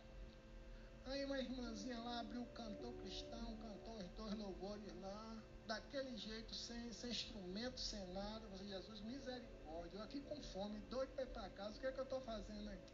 Aí 1.07 1.25
uma 1.25 1.39
irmãzinha 1.39 1.99
lá 1.99 2.19
abriu 2.19 2.43
o 2.43 2.53
cantor 2.59 2.93
cristão, 3.01 3.57
cantou 3.57 3.97
os 3.97 4.07
dois 4.09 4.37
louvores 4.37 4.93
lá, 5.01 5.43
daquele 5.65 6.15
jeito, 6.15 6.53
sem, 6.53 6.93
sem 6.93 7.09
instrumento, 7.09 7.79
sem 7.79 8.05
nada. 8.13 8.47
Você, 8.49 8.65
Jesus, 8.65 9.01
misericórdia, 9.01 9.97
eu 9.97 10.03
aqui 10.03 10.21
com 10.21 10.39
fome, 10.53 10.79
doido 10.91 11.09
para 11.15 11.23
ir 11.23 11.27
para 11.29 11.49
casa, 11.49 11.75
o 11.75 11.79
que 11.79 11.87
é 11.87 11.91
que 11.91 11.99
eu 11.99 12.03
estou 12.03 12.21
fazendo 12.21 12.69
aqui? 12.69 12.93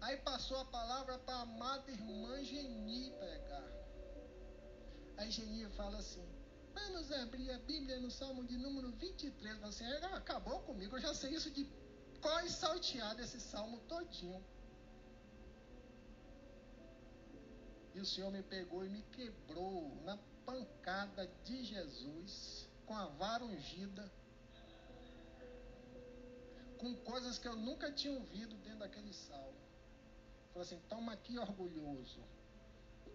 Aí 0.00 0.16
passou 0.16 0.58
a 0.58 0.64
palavra 0.64 1.16
para 1.20 1.36
a 1.36 1.42
amada 1.42 1.88
irmã 1.88 2.42
Geni 2.42 3.12
pregar. 3.12 3.72
Aí 5.16 5.30
Geni 5.30 5.64
fala 5.76 5.98
assim, 5.98 6.26
Vamos 6.74 7.12
abrir 7.12 7.50
a 7.52 7.58
Bíblia 7.58 8.00
no 8.00 8.10
Salmo 8.10 8.44
de 8.44 8.56
número 8.56 8.90
23. 8.92 9.58
Você 9.60 9.84
acabou 9.84 10.60
comigo, 10.62 10.96
eu 10.96 11.00
já 11.00 11.14
sei 11.14 11.34
isso 11.34 11.50
de 11.50 11.64
qual 12.22 12.48
salteado 12.48 13.20
esse 13.20 13.40
salmo 13.40 13.78
todinho. 13.80 14.42
E 17.94 18.00
o 18.00 18.06
Senhor 18.06 18.30
me 18.30 18.42
pegou 18.42 18.84
e 18.86 18.88
me 18.88 19.02
quebrou 19.16 19.94
na 20.04 20.16
pancada 20.46 21.26
de 21.44 21.64
Jesus, 21.64 22.68
com 22.86 22.96
a 22.96 23.06
vara 23.06 23.44
ungida, 23.44 24.10
com 26.78 26.94
coisas 27.10 27.38
que 27.38 27.46
eu 27.46 27.56
nunca 27.56 27.92
tinha 27.92 28.14
ouvido 28.14 28.56
dentro 28.58 28.78
daquele 28.78 29.12
salmo. 29.12 29.60
Falou 30.52 30.62
assim: 30.62 30.80
toma 30.88 31.12
aqui, 31.12 31.38
orgulhoso. 31.38 32.22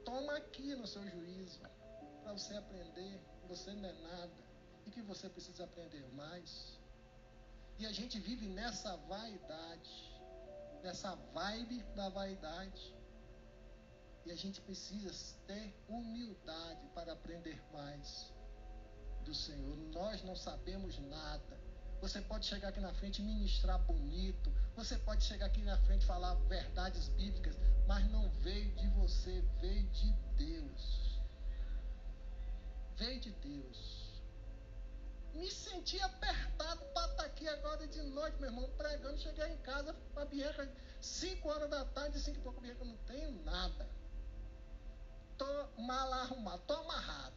Toma 0.05 0.37
aqui 0.37 0.75
no 0.75 0.85
seu 0.85 1.05
juízo, 1.09 1.59
para 2.21 2.33
você 2.33 2.53
aprender 2.55 3.19
você 3.47 3.71
não 3.71 3.89
é 3.89 3.93
nada 3.93 4.33
e 4.85 4.91
que 4.91 5.01
você 5.01 5.29
precisa 5.29 5.63
aprender 5.63 6.05
mais. 6.13 6.77
E 7.79 7.85
a 7.85 7.91
gente 7.91 8.19
vive 8.19 8.47
nessa 8.47 8.95
vaidade, 8.97 10.19
nessa 10.81 11.15
vibe 11.33 11.83
da 11.95 12.09
vaidade. 12.09 12.95
E 14.25 14.31
a 14.31 14.35
gente 14.35 14.59
precisa 14.61 15.11
ter 15.45 15.73
humildade 15.87 16.87
para 16.95 17.13
aprender 17.13 17.61
mais 17.71 18.33
do 19.23 19.33
Senhor. 19.33 19.77
Nós 19.93 20.23
não 20.23 20.35
sabemos 20.35 20.97
nada. 20.99 21.57
Você 22.01 22.21
pode 22.21 22.45
chegar 22.45 22.69
aqui 22.69 22.79
na 22.79 22.93
frente 22.93 23.21
e 23.21 23.25
ministrar 23.25 23.79
bonito. 23.85 24.51
Você 24.75 24.97
pode 24.97 25.23
chegar 25.23 25.45
aqui 25.45 25.61
na 25.61 25.77
frente 25.77 26.03
e 26.03 26.05
falar 26.05 26.33
verdades 26.47 27.07
bíblicas. 27.09 27.55
Mas 27.87 28.09
não 28.11 28.29
veio 28.41 28.71
de 28.75 28.87
você, 28.89 29.43
veio 29.61 29.83
de 29.89 30.11
Deus. 30.35 31.21
Veio 32.97 33.19
de 33.19 33.31
Deus. 33.31 34.06
Me 35.33 35.51
senti 35.51 35.99
apertado 36.01 36.81
para 36.93 37.11
estar 37.11 37.23
aqui 37.25 37.47
agora 37.47 37.87
de 37.87 38.01
noite, 38.01 38.37
meu 38.39 38.49
irmão, 38.49 38.69
pregando. 38.77 39.17
Cheguei 39.19 39.47
em 39.47 39.57
casa, 39.57 39.95
a 40.15 40.25
Bianca, 40.25 40.69
5 41.01 41.47
horas 41.47 41.69
da 41.69 41.85
tarde, 41.85 42.19
5 42.19 42.37
e 42.37 42.41
pouco, 42.41 42.61
Bianca, 42.61 42.83
não 42.83 42.97
tenho 43.05 43.31
nada 43.43 43.87
tô 45.37 45.81
mal 45.81 46.11
arrumado, 46.13 46.61
tô 46.67 46.73
amarrado. 46.73 47.35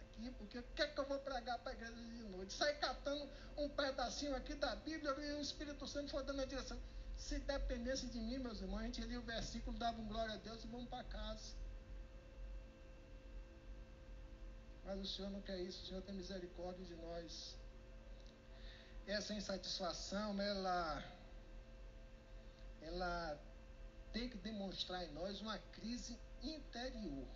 Aqui, 0.00 0.30
porque 0.32 0.58
o 0.58 0.62
que 0.74 0.82
é 0.82 0.86
que 0.88 1.00
eu 1.00 1.06
vou 1.06 1.18
pregar 1.18 1.58
para 1.60 1.72
a 1.72 1.74
igreja 1.74 1.94
de 1.94 2.22
noite? 2.24 2.52
Sair 2.52 2.74
catando 2.78 3.28
um 3.56 3.68
pedacinho 3.68 4.34
aqui 4.36 4.54
da 4.54 4.74
Bíblia 4.76 5.10
e 5.12 5.32
o 5.34 5.40
Espírito 5.40 5.86
Santo 5.86 6.10
for 6.10 6.22
dando 6.24 6.42
a 6.42 6.44
direção. 6.44 6.78
Se 7.16 7.38
dependesse 7.38 8.06
de 8.06 8.18
mim, 8.18 8.38
meus 8.38 8.60
irmãos, 8.60 8.80
a 8.80 8.82
gente 8.84 9.00
lia 9.02 9.20
o 9.20 9.22
versículo, 9.22 9.78
dava 9.78 10.00
um 10.00 10.06
glória 10.06 10.34
a 10.34 10.38
Deus 10.38 10.64
e 10.64 10.66
vamos 10.66 10.88
para 10.88 11.04
casa. 11.04 11.54
Mas 14.84 14.98
o 15.00 15.06
Senhor 15.06 15.30
não 15.30 15.40
quer 15.42 15.58
isso, 15.60 15.82
o 15.82 15.86
Senhor 15.86 16.02
tem 16.02 16.14
misericórdia 16.14 16.84
de 16.84 16.94
nós. 16.96 17.56
Essa 19.06 19.34
insatisfação, 19.34 20.40
ela, 20.40 21.04
ela 22.82 23.40
tem 24.12 24.28
que 24.28 24.36
demonstrar 24.38 25.04
em 25.04 25.12
nós 25.12 25.40
uma 25.40 25.58
crise 25.58 26.18
interior. 26.42 27.26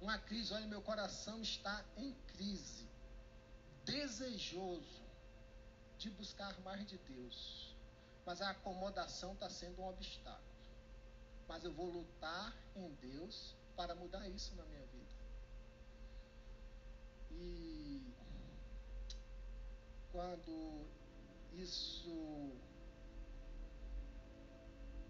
Uma 0.00 0.18
crise, 0.18 0.54
olha, 0.54 0.66
meu 0.66 0.80
coração 0.80 1.42
está 1.42 1.84
em 1.96 2.12
crise, 2.28 2.88
desejoso 3.84 5.02
de 5.98 6.08
buscar 6.10 6.58
mais 6.60 6.86
de 6.86 6.96
Deus, 6.98 7.74
mas 8.24 8.40
a 8.40 8.50
acomodação 8.50 9.32
está 9.32 9.50
sendo 9.50 9.82
um 9.82 9.88
obstáculo. 9.88 10.46
Mas 11.48 11.64
eu 11.64 11.72
vou 11.72 11.90
lutar 11.90 12.54
em 12.76 12.88
Deus 12.94 13.56
para 13.74 13.94
mudar 13.94 14.28
isso 14.28 14.54
na 14.54 14.64
minha 14.64 14.80
vida. 14.80 14.87
E 17.40 18.02
quando 20.12 20.86
isso 21.54 22.52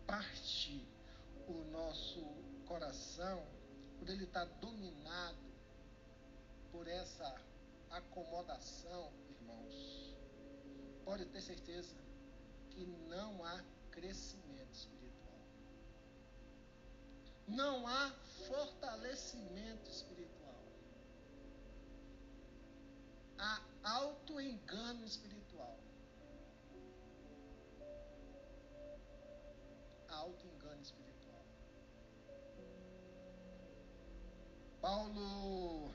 parte 0.06 0.86
o 1.46 1.64
nosso 1.70 2.20
coração, 2.66 3.42
por 3.98 4.08
ele 4.08 4.24
estar 4.24 4.44
dominado 4.60 5.48
por 6.70 6.86
essa 6.86 7.40
acomodação, 7.90 9.12
irmãos, 9.30 10.16
pode 11.04 11.24
ter 11.26 11.40
certeza 11.40 11.96
que 12.70 12.84
não 13.08 13.44
há 13.44 13.64
crescimento 13.90 14.72
espiritual. 14.72 15.40
Não 17.46 17.86
há 17.86 18.10
fortalecimento 18.46 19.90
espiritual. 19.90 20.37
Há 23.38 23.62
auto-engano 23.84 25.04
espiritual. 25.04 25.78
auto-engano 30.28 30.82
espiritual. 30.82 31.44
Paulo, 34.80 35.92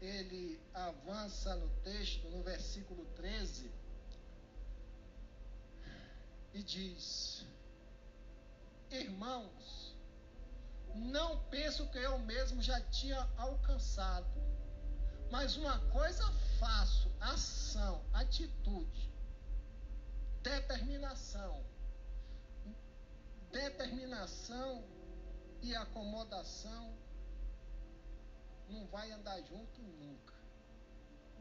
ele 0.00 0.60
avança 0.74 1.54
no 1.56 1.68
texto, 1.82 2.28
no 2.28 2.42
versículo 2.42 3.04
13, 3.16 3.70
e 6.54 6.62
diz: 6.62 7.44
Irmãos, 8.90 9.94
não 10.94 11.44
penso 11.50 11.88
que 11.88 11.98
eu 11.98 12.18
mesmo 12.20 12.62
já 12.62 12.80
tinha 12.80 13.28
alcançado, 13.36 14.26
mas 15.30 15.56
uma 15.56 15.78
coisa 15.90 16.24
faço: 16.58 17.10
ação, 17.20 18.04
atitude, 18.12 19.10
determinação 20.42 21.64
determinação 23.56 24.84
e 25.62 25.74
acomodação 25.74 26.94
não 28.68 28.84
vai 28.86 29.10
andar 29.12 29.40
junto 29.42 29.80
nunca. 29.80 30.34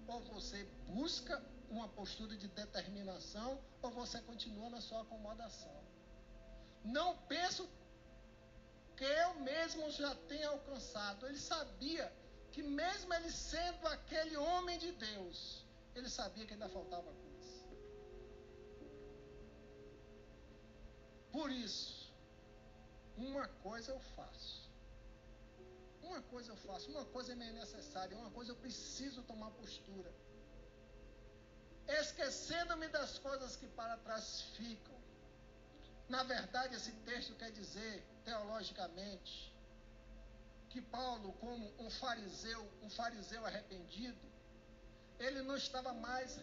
Ou 0.08 0.22
você 0.34 0.64
busca 0.88 1.44
uma 1.70 1.88
postura 1.90 2.38
de 2.38 2.48
determinação, 2.48 3.60
ou 3.82 3.92
você 3.92 4.22
continua 4.22 4.70
na 4.70 4.80
sua 4.80 5.02
acomodação. 5.02 5.84
Não 6.84 7.18
penso 7.34 7.68
que 8.96 9.04
eu 9.04 9.36
mesmo 9.42 9.90
já 9.92 10.16
tenha 10.28 10.50
alcançado. 10.50 11.26
Ele 11.28 11.40
sabia 11.40 12.14
que, 12.56 12.64
mesmo 12.64 13.14
ele 13.14 13.30
sendo 13.30 13.86
aquele 13.96 14.38
homem 14.38 14.78
de 14.84 14.92
Deus, 14.94 15.38
ele 15.94 16.10
sabia 16.10 16.46
que 16.46 16.54
ainda 16.54 16.70
faltava 16.70 17.12
coisa. 17.24 17.56
Por 21.34 21.52
isso, 21.52 22.14
uma 23.18 23.46
coisa 23.66 23.92
eu 23.92 24.00
faço. 24.16 24.54
Uma 26.02 26.22
coisa 26.22 26.54
eu 26.54 26.56
faço, 26.68 26.90
uma 26.92 27.04
coisa 27.16 27.34
é 27.34 27.36
necessária, 27.36 28.18
uma 28.18 28.32
coisa 28.32 28.52
eu 28.54 28.56
preciso 28.56 29.22
tomar 29.24 29.52
postura. 29.52 30.14
Esquecendo-me 31.88 32.88
das 32.88 33.20
coisas 33.20 33.58
que 33.58 33.68
para 33.68 33.98
trás 33.98 34.44
ficam. 34.56 34.96
Na 36.08 36.24
verdade, 36.24 36.76
esse 36.76 36.94
texto 37.10 37.36
quer 37.36 37.52
dizer, 37.52 37.94
teologicamente, 38.24 39.54
que 40.76 40.82
Paulo, 40.82 41.32
como 41.44 41.66
um 41.86 41.90
fariseu, 41.90 42.62
um 42.86 42.90
fariseu 42.90 43.46
arrependido, 43.50 44.26
ele 45.26 45.42
não 45.42 45.58
estava 45.64 45.94
mais 45.94 46.40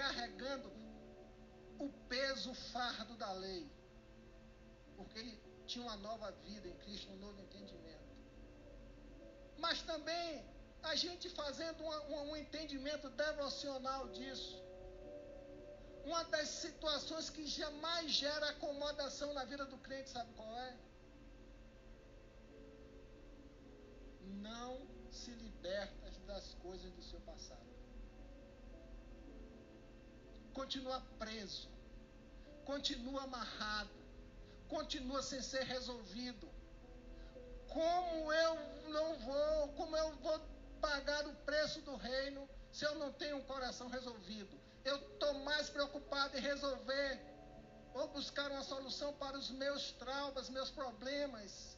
carregando 0.00 0.68
o 1.78 1.88
peso, 2.14 2.50
o 2.50 2.54
fardo 2.72 3.14
da 3.16 3.32
lei, 3.44 3.64
porque 4.96 5.18
ele 5.20 5.34
tinha 5.66 5.84
uma 5.84 5.96
nova 6.08 6.30
vida 6.46 6.66
em 6.68 6.76
Cristo, 6.82 7.12
um 7.12 7.20
novo 7.26 7.40
entendimento 7.40 7.96
mas 9.58 9.82
também 9.82 10.44
a 10.82 10.94
gente 10.94 11.28
fazendo 11.30 11.82
um 11.84 12.36
entendimento 12.36 13.08
devocional 13.10 14.08
disso. 14.08 14.62
Uma 16.04 16.22
das 16.24 16.48
situações 16.48 17.30
que 17.30 17.44
jamais 17.46 18.12
gera 18.12 18.50
acomodação 18.50 19.32
na 19.34 19.44
vida 19.44 19.64
do 19.64 19.78
crente, 19.78 20.10
sabe 20.10 20.32
qual 20.34 20.52
é? 20.60 20.76
Não 24.36 24.86
se 25.10 25.30
liberta 25.30 26.10
das 26.26 26.54
coisas 26.54 26.90
do 26.92 27.02
seu 27.02 27.20
passado. 27.20 27.66
Continua 30.52 31.00
preso, 31.18 31.68
continua 32.64 33.24
amarrado, 33.24 33.90
continua 34.68 35.22
sem 35.22 35.42
ser 35.42 35.64
resolvido 35.64 36.48
como 37.76 38.32
eu 38.32 38.54
não 38.88 39.18
vou, 39.18 39.68
como 39.74 39.94
eu 39.94 40.16
vou 40.16 40.40
pagar 40.80 41.26
o 41.26 41.34
preço 41.44 41.82
do 41.82 41.94
reino 41.96 42.48
se 42.72 42.86
eu 42.86 42.94
não 42.94 43.12
tenho 43.12 43.36
um 43.36 43.42
coração 43.42 43.88
resolvido? 43.88 44.58
Eu 44.82 44.96
estou 44.96 45.34
mais 45.40 45.68
preocupado 45.68 46.38
em 46.38 46.40
resolver 46.40 47.20
ou 47.92 48.08
buscar 48.08 48.50
uma 48.50 48.62
solução 48.62 49.12
para 49.14 49.36
os 49.36 49.50
meus 49.50 49.92
traumas, 49.92 50.48
meus 50.48 50.70
problemas, 50.70 51.75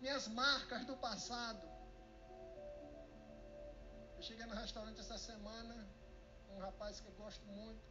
minhas 0.00 0.28
marcas 0.28 0.84
do 0.86 0.96
passado. 0.96 1.64
Eu 4.16 4.22
cheguei 4.22 4.46
no 4.46 4.54
restaurante 4.54 5.00
essa 5.00 5.18
semana, 5.18 5.76
um 6.50 6.58
rapaz 6.58 7.00
que 7.00 7.08
eu 7.08 7.12
gosto 7.14 7.44
muito, 7.46 7.82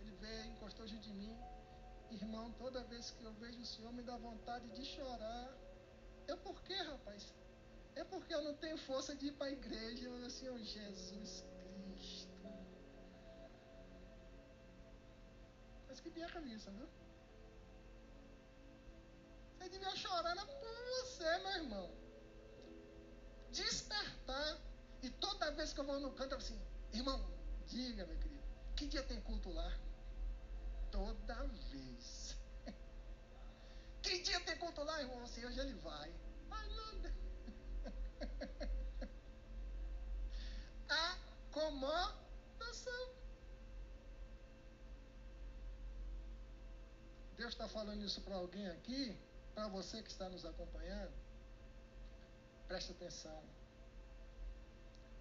ele 0.00 0.12
veio, 0.16 0.44
encostou 0.52 0.86
junto 0.86 1.02
de 1.02 1.14
mim. 1.14 1.36
Irmão, 2.10 2.52
toda 2.52 2.82
vez 2.84 3.10
que 3.10 3.24
eu 3.24 3.32
vejo 3.34 3.60
o 3.60 3.66
Senhor 3.66 3.92
me 3.92 4.02
dá 4.02 4.16
vontade 4.16 4.68
de 4.70 4.84
chorar. 4.84 5.52
É 6.28 6.36
porque, 6.36 6.74
rapaz? 6.74 7.32
É 7.96 8.04
porque 8.04 8.34
eu 8.34 8.42
não 8.42 8.54
tenho 8.54 8.76
força 8.78 9.14
de 9.14 9.26
ir 9.28 9.32
para 9.32 9.46
a 9.46 9.52
igreja. 9.52 10.04
Eu 10.08 10.26
assim, 10.26 10.48
oh, 10.48 10.58
Jesus 10.58 11.44
Cristo. 11.58 12.34
Mas 15.88 16.00
que 16.00 16.10
dia 16.10 16.28
camisa, 16.28 16.70
né? 16.70 16.86
Você 19.58 19.68
devia 19.68 19.96
chorar 19.96 20.36
por 20.46 20.63
você, 21.24 21.38
meu 21.38 21.52
irmão. 21.52 21.90
Despertar. 23.50 24.58
E 25.02 25.10
toda 25.10 25.50
vez 25.52 25.72
que 25.72 25.80
eu 25.80 25.84
vou 25.84 25.98
no 26.00 26.12
canto, 26.12 26.32
eu 26.32 26.38
assim, 26.38 26.60
irmão, 26.92 27.18
diga, 27.66 28.06
meu 28.06 28.18
querido, 28.18 28.42
que 28.76 28.86
dia 28.86 29.02
tem 29.02 29.20
culto 29.22 29.50
lá? 29.50 29.72
Toda 30.90 31.34
vez. 31.70 32.36
Que 34.02 34.22
dia 34.22 34.38
tem 34.40 34.56
culto 34.58 34.82
lá, 34.82 35.00
irmão? 35.00 35.22
Assim, 35.22 35.44
hoje 35.46 35.58
ele 35.60 35.72
vai. 35.74 36.12
Vai 36.46 36.68
nada. 36.68 37.14
Acomodação. 41.48 43.14
Deus 47.34 47.52
está 47.52 47.66
falando 47.66 48.04
isso 48.04 48.20
para 48.20 48.36
alguém 48.36 48.68
aqui, 48.68 49.18
para 49.54 49.68
você 49.68 50.02
que 50.02 50.10
está 50.10 50.28
nos 50.28 50.44
acompanhando. 50.44 51.12
Preste 52.66 52.92
atenção. 52.92 53.42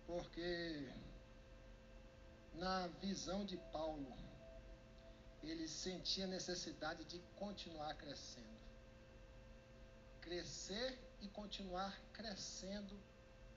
Porque 0.07 0.89
na 2.55 2.87
visão 3.01 3.45
de 3.45 3.57
Paulo, 3.71 4.11
ele 5.41 5.67
sentia 5.67 6.27
necessidade 6.27 7.03
de 7.05 7.19
continuar 7.37 7.93
crescendo 7.95 8.53
crescer 10.23 10.97
e 11.21 11.27
continuar 11.27 11.99
crescendo 12.13 12.97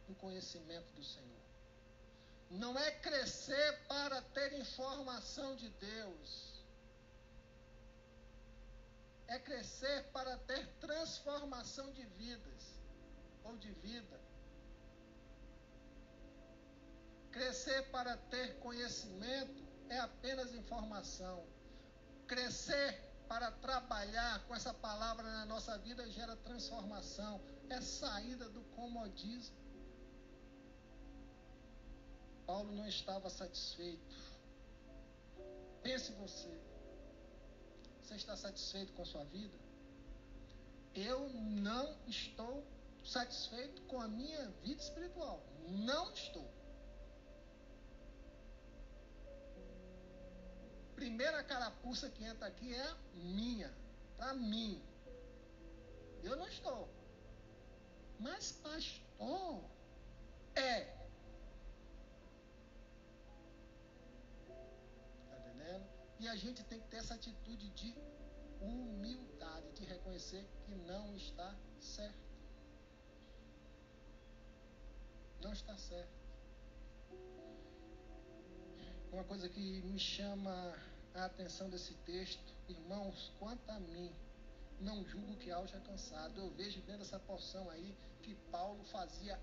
no 0.09 0.15
conhecimento 0.17 0.93
do 0.93 1.05
Senhor. 1.05 1.47
Não 2.51 2.79
é 2.79 2.91
crescer 2.91 3.79
para 3.89 4.21
ter 4.23 4.53
informação 4.55 5.57
de 5.57 5.69
Deus. 5.71 6.56
É 9.29 9.39
crescer 9.39 10.05
para 10.13 10.37
ter 10.39 10.67
transformação 10.81 11.93
de 11.93 12.05
vidas 12.07 12.81
ou 13.45 13.57
de 13.57 13.73
vida. 13.73 14.21
Crescer 17.33 17.91
para 17.91 18.17
ter 18.17 18.59
conhecimento 18.61 19.67
é 19.89 19.99
apenas 19.99 20.55
informação. 20.55 21.45
Crescer 22.27 23.07
para 23.29 23.51
trabalhar 23.51 24.45
com 24.47 24.55
essa 24.55 24.73
palavra 24.73 25.25
na 25.25 25.45
nossa 25.45 25.77
vida 25.79 26.09
gera 26.11 26.37
transformação, 26.37 27.41
é 27.69 27.81
saída 27.81 28.49
do 28.49 28.63
comodismo. 28.77 29.57
Paulo 32.47 32.73
não 32.73 32.87
estava 32.87 33.29
satisfeito. 33.29 34.17
Pense 35.83 36.13
você. 36.13 36.66
Você 38.07 38.15
está 38.15 38.37
satisfeito 38.37 38.93
com 38.93 39.03
a 39.03 39.05
sua 39.05 39.25
vida? 39.25 39.59
Eu 40.95 41.29
não 41.29 41.97
estou 42.07 42.65
satisfeito 43.05 43.83
com 43.83 44.01
a 44.01 44.09
minha 44.09 44.49
vida 44.63 44.81
espiritual. 44.81 45.43
Não 45.69 46.13
estou. 46.13 46.49
primeira 50.97 51.43
carapuça 51.45 52.09
que 52.09 52.25
entra 52.25 52.47
aqui 52.49 52.75
é 52.75 52.97
minha, 53.15 53.71
para 54.17 54.33
mim. 54.33 54.83
Eu 56.25 56.37
não 56.37 56.49
estou. 56.49 56.89
Mas 58.19 58.53
pastor 58.53 59.63
é. 60.55 60.96
E 66.19 66.29
a 66.29 66.37
gente 66.37 66.65
tem 66.65 66.81
que 66.81 66.89
ter 66.89 66.97
essa 66.97 67.15
atitude 67.15 67.69
de 67.71 67.95
humildade, 68.61 69.71
de 69.75 69.85
reconhecer 69.85 70.47
que 70.65 70.75
não 70.75 71.15
está 71.17 71.55
certo. 71.81 72.27
Não 75.43 75.53
está 75.53 75.77
certo. 75.77 76.17
Uma 79.13 79.25
coisa 79.25 79.49
que 79.49 79.83
me 79.83 79.99
chama 79.99 80.75
a 81.15 81.25
atenção 81.27 81.69
desse 81.71 81.95
texto, 82.05 82.55
irmãos, 82.69 83.33
quanto 83.39 83.71
a 83.71 83.79
mim, 83.81 84.13
não 84.81 85.05
julgo 85.05 85.37
que 85.37 85.51
haja 85.51 85.81
cansado. 85.81 86.39
Eu 86.39 86.51
vejo 86.51 86.81
dentro 86.83 86.99
dessa 86.99 87.19
porção 87.21 87.69
aí 87.71 87.95
que 88.23 88.35
Paulo 88.51 88.83
fazia 88.85 89.41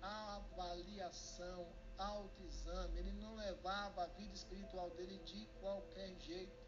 avaliação, 0.00 1.66
autoexame. 1.98 2.98
Ele 2.98 3.12
não 3.12 3.34
levava 3.36 4.04
a 4.04 4.06
vida 4.06 4.34
espiritual 4.34 4.90
dele 4.90 5.18
de 5.24 5.46
qualquer 5.60 6.14
jeito. 6.20 6.66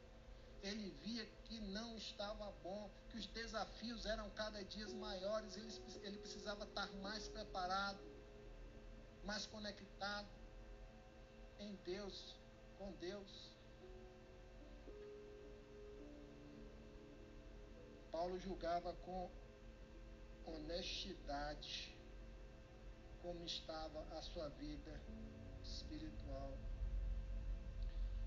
Ele 0.63 0.91
via 1.05 1.25
que 1.45 1.61
não 1.61 1.97
estava 1.97 2.51
bom, 2.63 2.91
que 3.09 3.17
os 3.17 3.27
desafios 3.29 4.05
eram 4.07 4.29
cada 4.31 4.65
dia 4.65 4.89
maiores. 4.95 5.57
Ele, 5.57 5.73
ele 6.03 6.19
precisava 6.19 6.65
estar 6.65 6.91
mais 6.95 7.29
preparado, 7.29 8.01
mais 9.25 9.47
conectado 9.47 10.29
em 11.59 11.75
Deus, 11.85 12.37
com 12.77 12.93
Deus. 12.93 13.57
Paulo 18.11 18.39
julgava 18.41 18.93
com 18.95 19.31
honestidade, 20.45 21.98
como 23.23 23.45
estava 23.45 24.01
a 24.17 24.23
sua 24.23 24.49
vida 24.51 25.01
espiritual. 25.63 26.53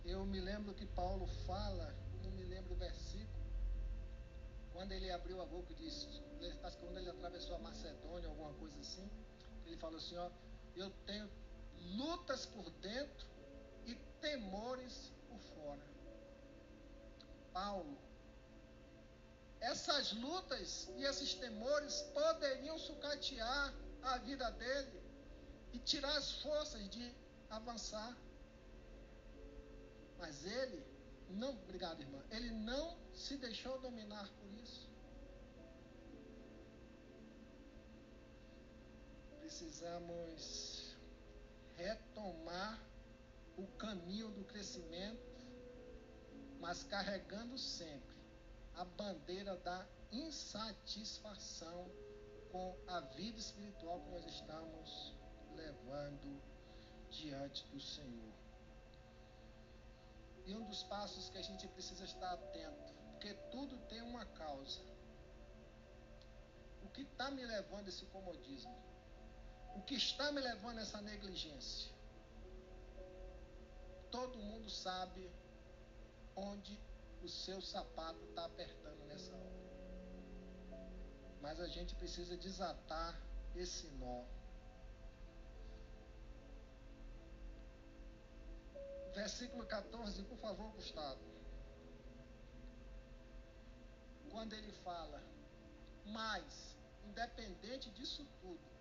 Eu 0.06 0.26
me 0.26 0.40
lembro 0.40 0.74
que 0.74 0.86
Paulo 0.86 1.28
fala, 1.46 1.94
não 2.24 2.32
me 2.32 2.44
lembro 2.44 2.74
o 2.74 2.78
versículo, 2.78 3.42
quando 4.74 4.92
ele 4.94 5.12
abriu 5.12 5.42
a 5.42 5.46
boca 5.46 5.72
e 5.74 5.76
disse, 5.76 6.08
acho 6.64 6.78
que 6.78 6.84
quando 6.84 6.98
ele 6.98 7.10
atravessou 7.10 7.56
a 7.56 7.60
Macedônia, 7.60 8.28
alguma 8.30 8.54
coisa 8.54 8.80
assim, 8.80 9.10
ele 9.66 9.78
falou 9.78 9.98
assim, 9.98 10.18
ó, 10.18 10.30
eu 10.76 10.90
tenho 11.06 11.30
lutas 11.96 12.46
por 12.46 12.70
dentro 12.82 13.28
e 13.86 13.96
temores 14.20 15.12
por 15.28 15.40
fora. 15.56 15.86
Paulo, 17.54 17.98
essas 19.60 20.14
lutas 20.14 20.90
e 20.98 21.04
esses 21.04 21.36
temores 21.36 22.02
poderiam 22.14 22.80
sucatear 22.80 23.74
a 24.04 24.18
vida 24.18 24.50
dele 24.52 25.02
e 25.74 25.80
tirar 25.80 26.18
as 26.18 26.32
forças 26.42 26.90
de 26.90 27.14
avançar. 27.50 28.18
Mas 30.18 30.46
ele 30.46 30.84
não, 31.30 31.52
obrigado 31.52 32.02
irmã, 32.02 32.24
ele 32.30 32.52
não 32.52 32.98
se 33.14 33.38
deixou 33.38 33.80
dominar 33.80 34.30
por 34.40 34.52
isso. 34.64 34.90
Precisamos 39.40 40.96
retomar 41.76 42.80
o 43.58 43.68
caminho 43.78 44.30
do 44.30 44.44
crescimento, 44.44 45.20
mas 46.60 46.84
carregando 46.84 47.58
sempre 47.58 48.16
a 48.76 48.86
bandeira 48.86 49.56
da 49.58 49.86
insatisfação 50.12 51.90
com 52.52 52.76
a 52.88 53.00
vida 53.00 53.40
espiritual 53.40 54.02
que 54.02 54.10
nós 54.10 54.26
estamos 54.26 55.16
levando 55.56 56.42
diante 57.10 57.66
do 57.68 57.80
Senhor. 57.80 58.34
E 60.46 60.56
um 60.56 60.64
dos 60.66 60.84
passos 60.84 61.30
que 61.30 61.38
a 61.38 61.42
gente 61.42 61.68
precisa 61.70 62.04
estar 62.04 62.34
atento, 62.34 62.94
porque 63.12 63.34
tudo 63.52 63.78
tem 63.88 64.02
uma 64.02 64.26
causa. 64.26 64.82
O 66.84 66.90
que 66.90 67.04
está 67.04 67.32
me 67.32 67.46
levando 67.46 67.86
a 67.86 67.90
esse 67.90 68.06
comodismo? 68.08 68.76
O 69.76 69.82
que 69.84 69.96
está 69.96 70.32
me 70.32 70.42
levando 70.42 70.80
a 70.80 70.82
essa 70.82 71.02
negligência? 71.02 71.92
Todo 74.10 74.38
mundo 74.38 74.70
sabe 74.70 75.32
onde 76.36 76.78
o 77.24 77.30
seu 77.30 77.62
sapato 77.62 78.22
está 78.26 78.46
apertando 78.46 79.06
nessa 79.06 79.34
hora. 79.34 79.61
Mas 81.42 81.60
a 81.60 81.68
gente 81.68 81.96
precisa 81.96 82.38
desatar 82.38 83.20
esse 83.56 83.88
nó. 84.02 84.24
Versículo 89.16 89.66
14, 89.66 90.24
por 90.24 90.38
favor, 90.38 90.72
Gustavo. 90.72 91.20
Quando 94.30 94.54
ele 94.54 94.72
fala, 94.84 95.22
mas, 96.06 96.78
independente 97.04 97.90
disso 97.92 98.26
tudo, 98.40 98.72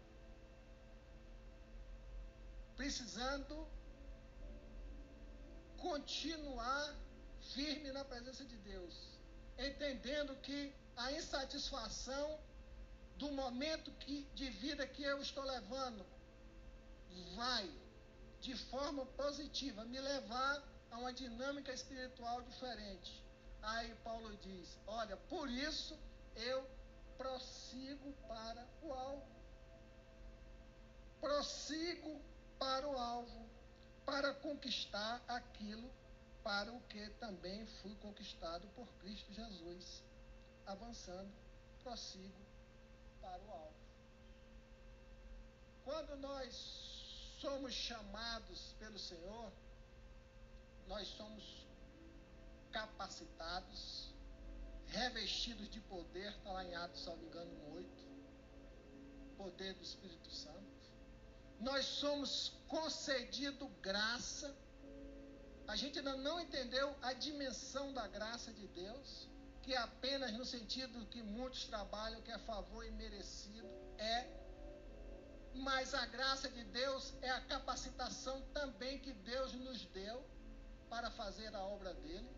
precisando 2.77 3.67
continuar 5.79 6.97
firme 7.55 7.91
na 7.91 8.05
presença 8.05 8.45
de 8.45 8.57
Deus, 8.59 9.19
entendendo 9.59 10.37
que 10.37 10.73
a 10.97 11.11
insatisfação 11.13 12.39
do 13.21 13.31
momento 13.33 13.93
que, 14.03 14.23
de 14.35 14.49
vida 14.49 14.87
que 14.87 15.03
eu 15.03 15.21
estou 15.21 15.45
levando 15.45 16.05
vai 17.37 17.71
de 18.41 18.57
forma 18.71 19.05
positiva, 19.23 19.85
me 19.85 20.01
levar 20.01 20.63
a 20.91 20.97
uma 20.99 21.13
dinâmica 21.13 21.71
espiritual 21.71 22.41
diferente. 22.43 23.23
Aí 23.63 23.95
Paulo 23.97 24.35
diz: 24.39 24.79
Olha, 24.87 25.19
por 25.33 25.51
isso 25.51 25.99
eu 26.35 26.67
prossigo 27.19 28.11
para 28.27 28.67
o 28.83 28.93
alvo. 28.93 29.41
Prossigo 31.21 32.23
para 32.59 32.89
o 32.89 32.97
alvo, 32.97 33.51
para 34.07 34.33
conquistar 34.33 35.23
aquilo 35.29 35.91
para 36.43 36.73
o 36.73 36.81
que 36.89 37.11
também 37.25 37.67
fui 37.83 37.95
conquistado 37.97 38.67
por 38.69 38.89
Cristo 38.95 39.31
Jesus. 39.35 40.03
Avançando, 40.65 41.31
prossigo 41.83 42.50
o 43.39 43.51
alvo. 43.51 43.75
Quando 45.85 46.17
nós 46.17 46.55
somos 47.41 47.73
chamados 47.73 48.75
pelo 48.79 48.99
Senhor, 48.99 49.53
nós 50.87 51.07
somos 51.09 51.67
capacitados, 52.71 54.13
revestidos 54.89 55.69
de 55.69 55.81
poder, 55.81 56.31
está 56.33 56.53
lá 56.53 56.65
em 56.65 56.75
Atos, 56.75 57.07
me 57.17 57.27
engano, 57.27 57.75
8, 57.75 57.89
poder 59.37 59.75
do 59.75 59.83
Espírito 59.83 60.31
Santo. 60.31 60.61
Nós 61.61 61.85
somos 61.85 62.53
concedido 62.69 63.69
graça. 63.83 64.55
A 65.67 65.77
gente 65.77 65.99
ainda 65.99 66.17
não 66.17 66.41
entendeu 66.41 66.95
a 67.03 67.13
dimensão 67.13 67.93
da 67.93 68.07
graça 68.09 68.53
de 68.53 68.67
Deus, 68.69 69.29
que 69.71 69.75
é 69.75 69.79
apenas 69.79 70.33
no 70.33 70.45
sentido 70.45 71.07
que 71.13 71.23
muitos 71.23 71.65
trabalham, 71.67 72.21
que 72.23 72.33
é 72.33 72.39
favor 72.39 72.85
imerecido, 72.85 73.69
é 73.99 74.27
mas 75.67 75.95
a 75.95 76.05
graça 76.07 76.49
de 76.49 76.65
Deus 76.65 77.15
é 77.23 77.31
a 77.31 77.41
capacitação 77.43 78.43
também 78.53 78.99
que 78.99 79.13
Deus 79.13 79.53
nos 79.53 79.85
deu 79.99 80.25
para 80.89 81.09
fazer 81.13 81.55
a 81.55 81.63
obra 81.63 81.95
dele. 81.95 82.29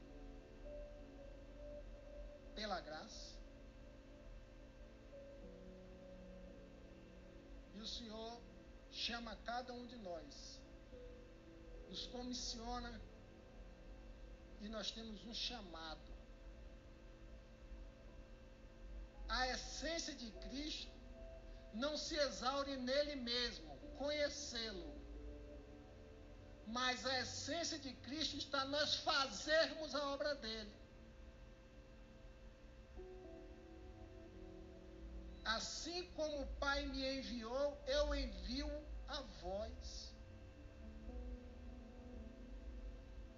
Pela 2.54 2.78
graça. 2.82 3.34
E 7.74 7.80
o 7.80 7.86
Senhor 7.86 8.38
chama 8.90 9.38
cada 9.46 9.72
um 9.72 9.86
de 9.86 9.96
nós, 9.96 10.60
nos 11.88 12.06
comissiona 12.08 13.00
e 14.60 14.68
nós 14.68 14.90
temos 14.90 15.24
um 15.24 15.32
chamado. 15.32 16.11
A 19.38 19.48
essência 19.54 20.14
de 20.22 20.30
Cristo 20.44 20.92
não 21.82 21.92
se 21.96 22.14
exaure 22.24 22.76
nele 22.88 23.14
mesmo, 23.16 23.70
conhecê-lo. 24.00 24.90
Mas 26.66 27.06
a 27.06 27.14
essência 27.20 27.78
de 27.78 27.92
Cristo 28.06 28.36
está 28.36 28.60
nós 28.74 28.96
fazermos 29.08 29.94
a 29.94 30.02
obra 30.08 30.34
dele. 30.34 30.74
Assim 35.56 36.00
como 36.16 36.42
o 36.42 36.46
Pai 36.64 36.86
me 36.92 37.02
enviou, 37.18 37.66
eu 37.86 38.14
envio 38.14 38.70
a 39.08 39.20
vós. 39.40 40.14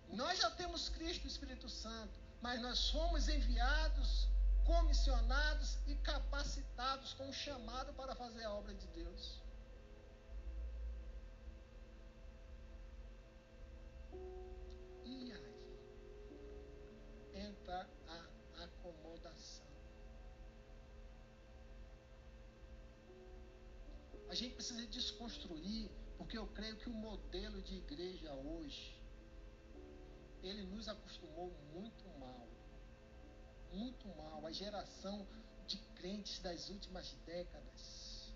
Nós 0.09 0.38
já 0.38 0.51
temos 0.51 0.88
Cristo, 0.88 1.24
o 1.24 1.32
Espírito 1.34 1.68
Santo, 1.68 2.14
mas 2.42 2.61
nós 2.61 2.78
somos 2.78 3.28
enviados 3.28 4.34
comissionados 4.65 5.79
e 5.87 5.95
capacitados 5.97 7.12
com 7.15 7.29
um 7.29 7.33
chamado 7.33 7.93
para 7.95 8.15
fazer 8.15 8.45
a 8.45 8.53
obra 8.53 8.75
de 8.75 8.87
Deus. 8.89 9.43
E 15.05 15.33
aí 15.33 15.59
entra 17.35 17.89
a 18.09 18.65
acomodação. 18.65 19.65
A 24.29 24.35
gente 24.35 24.55
precisa 24.55 24.87
desconstruir, 24.87 25.91
porque 26.17 26.37
eu 26.39 26.47
creio 26.49 26.77
que 26.77 26.89
o 26.89 26.93
modelo 26.93 27.62
de 27.62 27.77
igreja 27.77 28.33
hoje 28.35 29.01
ele 30.43 30.65
nos 30.65 30.89
acostumou 30.89 31.53
muito 31.73 32.09
mal 32.19 32.53
muito 33.75 34.09
mal. 34.16 34.47
A 34.47 34.53
geração 34.53 35.27
de 35.66 35.79
crentes 35.97 36.39
das 36.41 36.68
últimas 36.68 37.12
décadas. 37.27 38.35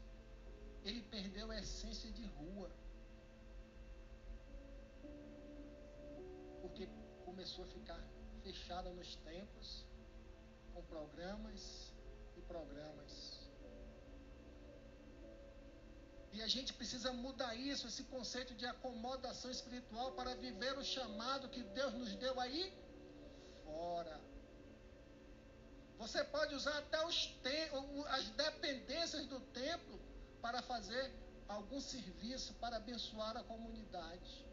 Ele 0.84 1.02
perdeu 1.02 1.50
a 1.50 1.58
essência 1.58 2.10
de 2.10 2.26
rua. 2.26 2.70
Porque 6.62 6.88
começou 7.24 7.64
a 7.64 7.68
ficar 7.68 8.00
fechada 8.42 8.90
nos 8.90 9.16
templos, 9.16 9.84
com 10.72 10.82
programas 10.84 11.92
e 12.36 12.40
programas. 12.42 13.38
E 16.32 16.42
a 16.42 16.46
gente 16.46 16.72
precisa 16.72 17.12
mudar 17.12 17.54
isso, 17.54 17.86
esse 17.86 18.04
conceito 18.04 18.54
de 18.54 18.66
acomodação 18.66 19.50
espiritual 19.50 20.12
para 20.12 20.34
viver 20.36 20.76
o 20.78 20.84
chamado 20.84 21.48
que 21.48 21.62
Deus 21.62 21.94
nos 21.94 22.14
deu 22.16 22.38
aí 22.38 22.72
fora. 23.64 24.27
Você 25.98 26.22
pode 26.24 26.54
usar 26.54 26.78
até 26.78 26.98
as 28.16 28.28
dependências 28.30 29.26
do 29.26 29.40
templo 29.62 29.98
para 30.40 30.62
fazer 30.62 31.12
algum 31.48 31.80
serviço 31.80 32.54
para 32.54 32.76
abençoar 32.76 33.36
a 33.36 33.42
comunidade. 33.42 34.46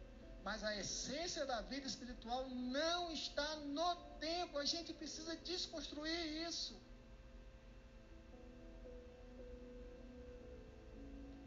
Mas 0.43 0.63
a 0.63 0.75
essência 0.75 1.45
da 1.45 1.61
vida 1.61 1.85
espiritual 1.85 2.47
não 2.49 3.11
está 3.11 3.55
no 3.57 3.95
templo. 4.19 4.57
A 4.59 4.65
gente 4.65 4.91
precisa 4.93 5.35
desconstruir 5.37 6.47
isso. 6.47 6.75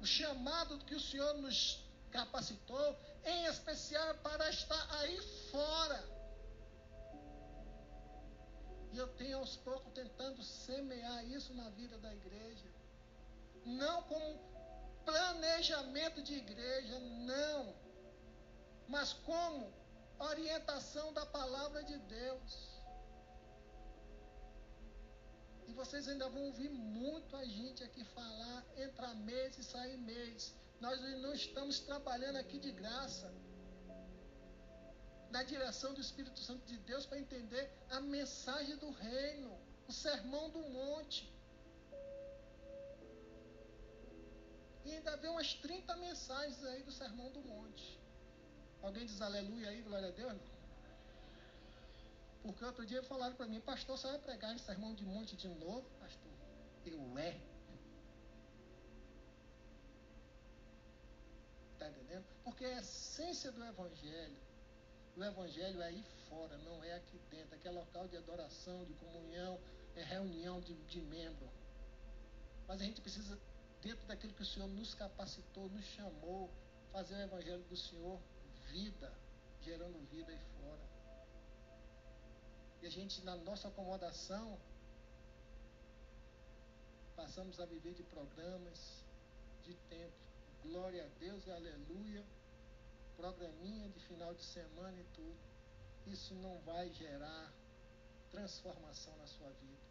O 0.01 0.07
chamado 0.07 0.79
que 0.87 0.95
o 0.95 1.01
Senhor 1.01 1.35
nos 1.39 1.85
capacitou, 2.13 2.97
em 3.25 3.45
especial 3.47 4.15
para 4.17 4.49
estar 4.51 4.85
aí 5.01 5.21
fora 5.51 6.18
eu 8.99 9.09
tenho 9.21 9.39
aos 9.39 9.57
poucos 9.57 9.93
tentando 9.93 10.43
semear 10.43 11.25
isso 11.37 11.55
na 11.55 11.69
vida 11.71 11.97
da 11.99 12.13
igreja. 12.15 12.69
Não 13.65 14.03
como 14.03 14.39
planejamento 15.05 16.23
de 16.23 16.35
igreja, 16.35 16.99
não. 17.33 17.75
Mas 18.89 19.13
como 19.13 19.73
orientação 20.19 21.13
da 21.13 21.25
palavra 21.27 21.83
de 21.85 21.97
Deus. 21.99 22.69
E 25.67 25.73
vocês 25.73 26.09
ainda 26.09 26.29
vão 26.29 26.45
ouvir 26.47 26.71
muito 26.71 27.37
a 27.37 27.45
gente 27.45 27.85
aqui 27.85 28.05
falar, 28.05 28.65
entrar 28.77 29.15
mês 29.15 29.59
e 29.59 29.65
sair 29.65 29.99
mês. 29.99 30.55
Nós 30.81 31.01
não 31.23 31.35
estamos 31.35 31.81
trabalhando 31.81 32.37
aqui 32.37 32.59
de 32.59 32.73
graça 32.73 33.31
na 35.31 35.43
direção 35.43 35.93
do 35.95 36.01
Espírito 36.01 36.39
Santo 36.41 36.65
de 36.67 36.77
Deus 36.79 37.05
para 37.07 37.19
entender 37.19 37.71
a 37.91 38.01
mensagem 38.01 38.77
do 38.77 38.91
reino, 38.91 39.59
o 39.87 39.93
sermão 39.93 40.49
do 40.51 40.61
monte. 40.61 41.33
E 44.85 44.93
ainda 44.95 45.17
vem 45.17 45.31
umas 45.31 45.53
30 45.55 45.97
mensagens 45.97 46.65
aí 46.65 46.83
do 46.83 46.93
sermão 46.93 47.31
do 47.31 47.41
monte. 47.41 47.99
Alguém 48.83 49.05
diz 49.05 49.21
aleluia 49.21 49.69
aí, 49.69 49.83
glória 49.83 50.09
a 50.09 50.13
Deus? 50.13 50.33
Não? 50.33 50.59
Porque 52.43 52.65
outro 52.65 52.87
dia 52.87 53.03
falaram 53.03 53.35
para 53.35 53.47
mim, 53.47 53.61
pastor, 53.61 53.99
você 53.99 54.07
vai 54.07 54.19
pregar 54.19 54.55
esse 54.55 54.65
sermão 54.65 54.95
de 54.95 55.05
monte 55.05 55.37
de 55.37 55.49
novo, 55.49 55.87
pastor? 56.01 56.33
Eu 56.87 57.19
é. 57.19 57.39
Está 61.75 61.89
entendendo? 61.91 62.25
Porque 62.45 62.65
a 62.65 62.79
essência 62.79 63.53
do 63.53 63.63
evangelho 63.63 64.48
o 65.19 65.25
evangelho 65.25 65.83
é 65.83 65.87
aí 65.87 66.05
fora, 66.29 66.57
não 66.59 66.83
é 66.85 66.95
aqui 66.95 67.19
dentro. 67.29 67.55
Aqui 67.57 67.67
é 67.67 67.71
local 67.73 68.07
de 68.07 68.17
adoração, 68.17 68.85
de 68.85 68.95
comunhão, 68.95 69.59
é 69.97 70.03
reunião 70.03 70.61
de, 70.61 70.75
de 70.85 71.01
membro. 71.01 71.51
Mas 72.69 72.81
a 72.81 72.85
gente 72.85 73.01
precisa, 73.01 73.37
dentro 73.83 74.07
daquilo 74.07 74.33
que 74.33 74.43
o 74.43 74.47
Senhor 74.47 74.69
nos 74.69 74.95
capacitou, 74.95 75.69
nos 75.71 75.85
chamou, 75.87 76.49
fazer 76.93 77.17
o 77.17 77.23
evangelho 77.23 77.65
do 77.65 77.77
Senhor 77.77 78.21
vida, 78.71 79.13
gerando 79.63 79.99
vida 80.09 80.31
aí 80.31 80.41
fora. 80.61 80.89
E 82.81 82.87
a 82.87 82.91
gente, 82.91 83.21
na 83.25 83.35
nossa 83.35 83.67
acomodação, 83.67 84.57
passamos 87.17 87.59
a 87.59 87.67
viver 87.67 87.95
de 87.95 88.05
programas, 88.05 89.05
de 89.65 89.75
tempo. 89.89 90.15
Glória 90.63 91.05
a 91.05 91.09
Deus 91.19 91.45
e 91.45 91.51
aleluia 91.51 92.25
programinha 93.19 93.89
de 93.91 94.01
final 94.07 94.33
de 94.33 94.45
semana 94.45 94.97
e 95.01 95.05
tudo, 95.17 95.37
isso 96.07 96.35
não 96.37 96.57
vai 96.61 96.89
gerar 96.93 97.53
transformação 98.31 99.15
na 99.17 99.27
sua 99.27 99.51
vida. 99.51 99.83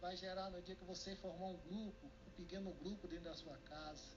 Vai 0.00 0.16
gerar 0.16 0.48
no 0.50 0.62
dia 0.62 0.76
que 0.76 0.84
você 0.84 1.14
formar 1.16 1.46
um 1.46 1.58
grupo, 1.68 2.06
um 2.28 2.30
pequeno 2.36 2.72
grupo 2.74 3.08
dentro 3.08 3.24
da 3.24 3.34
sua 3.34 3.58
casa. 3.72 4.08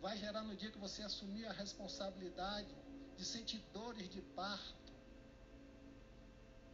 Vai 0.00 0.16
gerar 0.16 0.42
no 0.42 0.56
dia 0.56 0.70
que 0.70 0.78
você 0.78 1.02
assumir 1.02 1.44
a 1.46 1.52
responsabilidade 1.52 2.74
de 3.18 3.24
sentir 3.24 3.60
dores 3.74 4.08
de 4.08 4.22
parto 4.40 4.92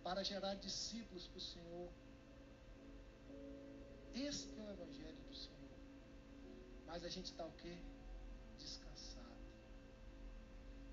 para 0.04 0.22
gerar 0.22 0.54
discípulos 0.54 1.26
para 1.26 1.38
o 1.38 1.40
Senhor. 1.40 1.90
Esse 4.14 4.48
é 4.58 4.62
o 4.62 4.70
Evangelho 4.70 5.22
do 5.28 5.34
Senhor. 5.34 5.78
Mas 6.86 7.04
a 7.04 7.08
gente 7.08 7.26
está 7.32 7.44
o 7.44 7.52
quê? 7.52 7.76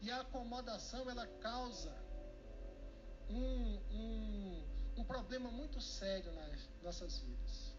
E 0.04 0.12
a 0.12 0.20
acomodação 0.20 1.10
ela 1.10 1.26
causa 1.42 1.96
um, 3.30 3.80
um, 3.90 4.68
um 4.98 5.04
problema 5.06 5.50
muito 5.50 5.80
sério 5.80 6.30
nas 6.34 6.70
nossas 6.82 7.20
vidas. 7.20 7.74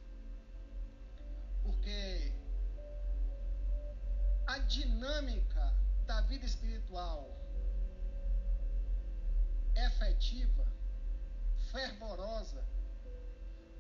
Porque 1.63 2.33
a 4.47 4.59
dinâmica 4.61 5.77
da 6.07 6.23
vida 6.23 6.47
espiritual 6.47 7.29
efetiva, 9.77 10.67
fervorosa, 11.73 12.65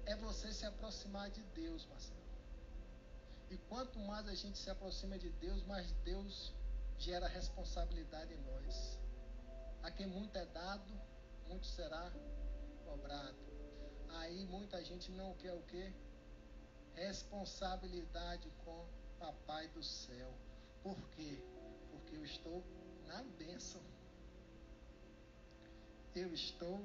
é 0.04 0.14
você 0.16 0.52
se 0.52 0.66
aproximar 0.66 1.30
de 1.30 1.42
Deus, 1.54 1.86
Marcelo. 1.86 2.20
E 3.50 3.56
quanto 3.70 3.98
mais 4.00 4.28
a 4.28 4.34
gente 4.34 4.58
se 4.58 4.68
aproxima 4.68 5.18
de 5.18 5.30
Deus, 5.30 5.62
mais 5.62 5.90
Deus 6.04 6.52
gera 6.98 7.28
responsabilidade 7.28 8.32
em 8.32 8.40
nós. 8.42 8.98
A 9.82 9.90
quem 9.90 10.06
muito 10.06 10.36
é 10.36 10.46
dado, 10.46 10.92
muito 11.48 11.66
será 11.66 12.10
cobrado. 12.84 13.36
Aí 14.20 14.44
muita 14.46 14.82
gente 14.84 15.10
não 15.12 15.34
quer 15.34 15.52
o 15.52 15.62
quê? 15.62 15.92
Responsabilidade 16.94 18.50
com 18.64 18.86
Papai 19.18 19.68
do 19.68 19.82
céu. 19.82 20.32
Por 20.82 20.96
quê? 21.10 21.38
Porque 21.90 22.16
eu 22.16 22.24
estou 22.24 22.62
na 23.06 23.22
bênção. 23.22 23.80
Eu 26.14 26.32
estou 26.32 26.80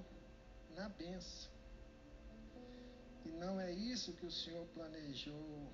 na 0.76 0.90
bênção. 0.90 1.52
E 3.26 3.30
não 3.30 3.60
é 3.60 3.72
isso 3.72 4.14
que 4.14 4.26
o 4.26 4.32
Senhor 4.32 4.66
planejou 4.68 5.72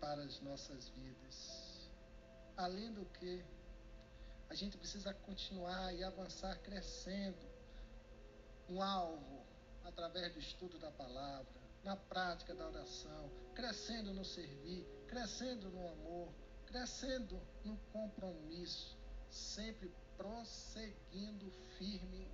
para 0.00 0.22
as 0.22 0.40
nossas 0.40 0.88
vidas. 0.88 1.61
Além 2.56 2.92
do 2.92 3.04
que, 3.06 3.44
a 4.50 4.54
gente 4.54 4.76
precisa 4.76 5.14
continuar 5.14 5.94
e 5.94 6.04
avançar 6.04 6.54
crescendo 6.58 7.50
um 8.68 8.82
alvo 8.82 9.46
através 9.84 10.32
do 10.34 10.38
estudo 10.38 10.78
da 10.78 10.90
palavra, 10.90 11.52
na 11.82 11.96
prática 11.96 12.54
da 12.54 12.68
oração, 12.68 13.30
crescendo 13.54 14.12
no 14.12 14.24
servir, 14.24 14.86
crescendo 15.08 15.70
no 15.70 15.88
amor, 15.88 16.32
crescendo 16.66 17.40
no 17.64 17.76
compromisso, 17.92 18.96
sempre 19.30 19.90
prosseguindo 20.16 21.50
firme 21.78 22.30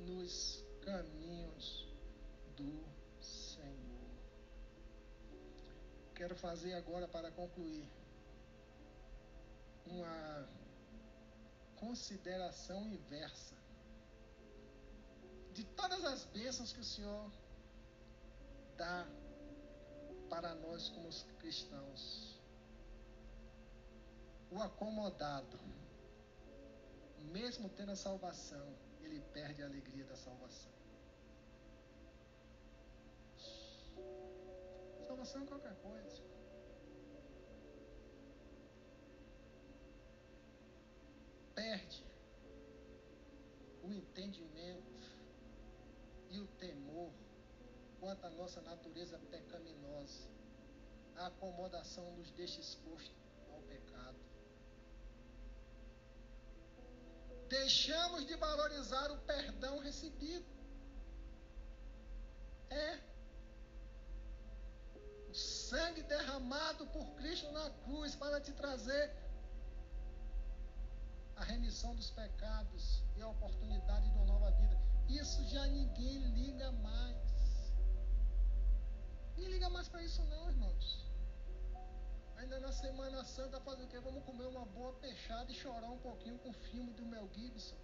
nos 0.00 0.64
caminhos 0.84 1.88
do 2.56 2.84
Senhor. 3.20 4.10
Quero 6.14 6.34
fazer 6.34 6.74
agora 6.74 7.06
para 7.06 7.30
concluir 7.30 7.88
uma 9.90 10.48
consideração 11.76 12.86
inversa 12.86 13.54
de 15.52 15.64
todas 15.64 16.04
as 16.04 16.24
bênçãos 16.26 16.72
que 16.72 16.80
o 16.80 16.84
Senhor 16.84 17.30
dá 18.76 19.06
para 20.28 20.54
nós 20.54 20.88
como 20.90 21.08
cristãos. 21.38 22.38
O 24.50 24.60
acomodado, 24.60 25.58
mesmo 27.32 27.68
tendo 27.68 27.92
a 27.92 27.96
salvação, 27.96 28.74
ele 29.02 29.20
perde 29.32 29.62
a 29.62 29.66
alegria 29.66 30.04
da 30.04 30.16
salvação. 30.16 30.72
Salvação 35.06 35.42
é 35.42 35.46
qualquer 35.46 35.74
coisa. 35.76 36.22
Perde 41.60 42.02
o 43.82 43.92
entendimento 43.92 45.06
e 46.30 46.40
o 46.40 46.46
temor 46.64 47.12
quanto 47.98 48.24
à 48.24 48.30
nossa 48.30 48.62
natureza 48.62 49.18
pecaminosa. 49.30 50.26
A 51.16 51.26
acomodação 51.26 52.16
nos 52.16 52.30
deixa 52.30 52.60
exposto 52.60 53.14
ao 53.52 53.60
pecado. 53.62 54.18
Deixamos 57.48 58.26
de 58.26 58.36
valorizar 58.36 59.10
o 59.10 59.18
perdão 59.18 59.80
recebido. 59.80 60.46
É. 62.70 62.98
O 65.28 65.34
sangue 65.34 66.02
derramado 66.04 66.86
por 66.86 67.04
Cristo 67.16 67.52
na 67.52 67.68
cruz 67.84 68.14
para 68.16 68.40
te 68.40 68.52
trazer 68.52 69.19
a 71.40 71.44
remissão 71.44 71.94
dos 71.94 72.10
pecados 72.10 73.02
e 73.16 73.22
a 73.22 73.28
oportunidade 73.28 74.10
de 74.10 74.16
uma 74.16 74.26
nova 74.26 74.50
vida. 74.60 74.76
Isso 75.08 75.42
já 75.48 75.66
ninguém 75.66 76.18
liga 76.38 76.70
mais. 76.72 77.72
Ninguém 79.36 79.52
liga 79.54 79.70
mais 79.70 79.88
para 79.88 80.02
isso 80.02 80.22
não, 80.26 80.50
irmãos. 80.50 80.86
Ainda 82.36 82.60
na 82.60 82.72
Semana 82.72 83.24
Santa 83.24 83.58
fazer 83.60 83.84
o 83.84 83.88
quê? 83.88 83.98
Vamos 84.00 84.22
comer 84.24 84.46
uma 84.48 84.66
boa 84.66 84.92
peixada 85.04 85.50
e 85.50 85.54
chorar 85.54 85.90
um 85.90 85.98
pouquinho 85.98 86.38
com 86.40 86.50
o 86.50 86.60
filme 86.68 86.92
do 86.92 87.06
Mel 87.06 87.26
Gibson. 87.34 87.76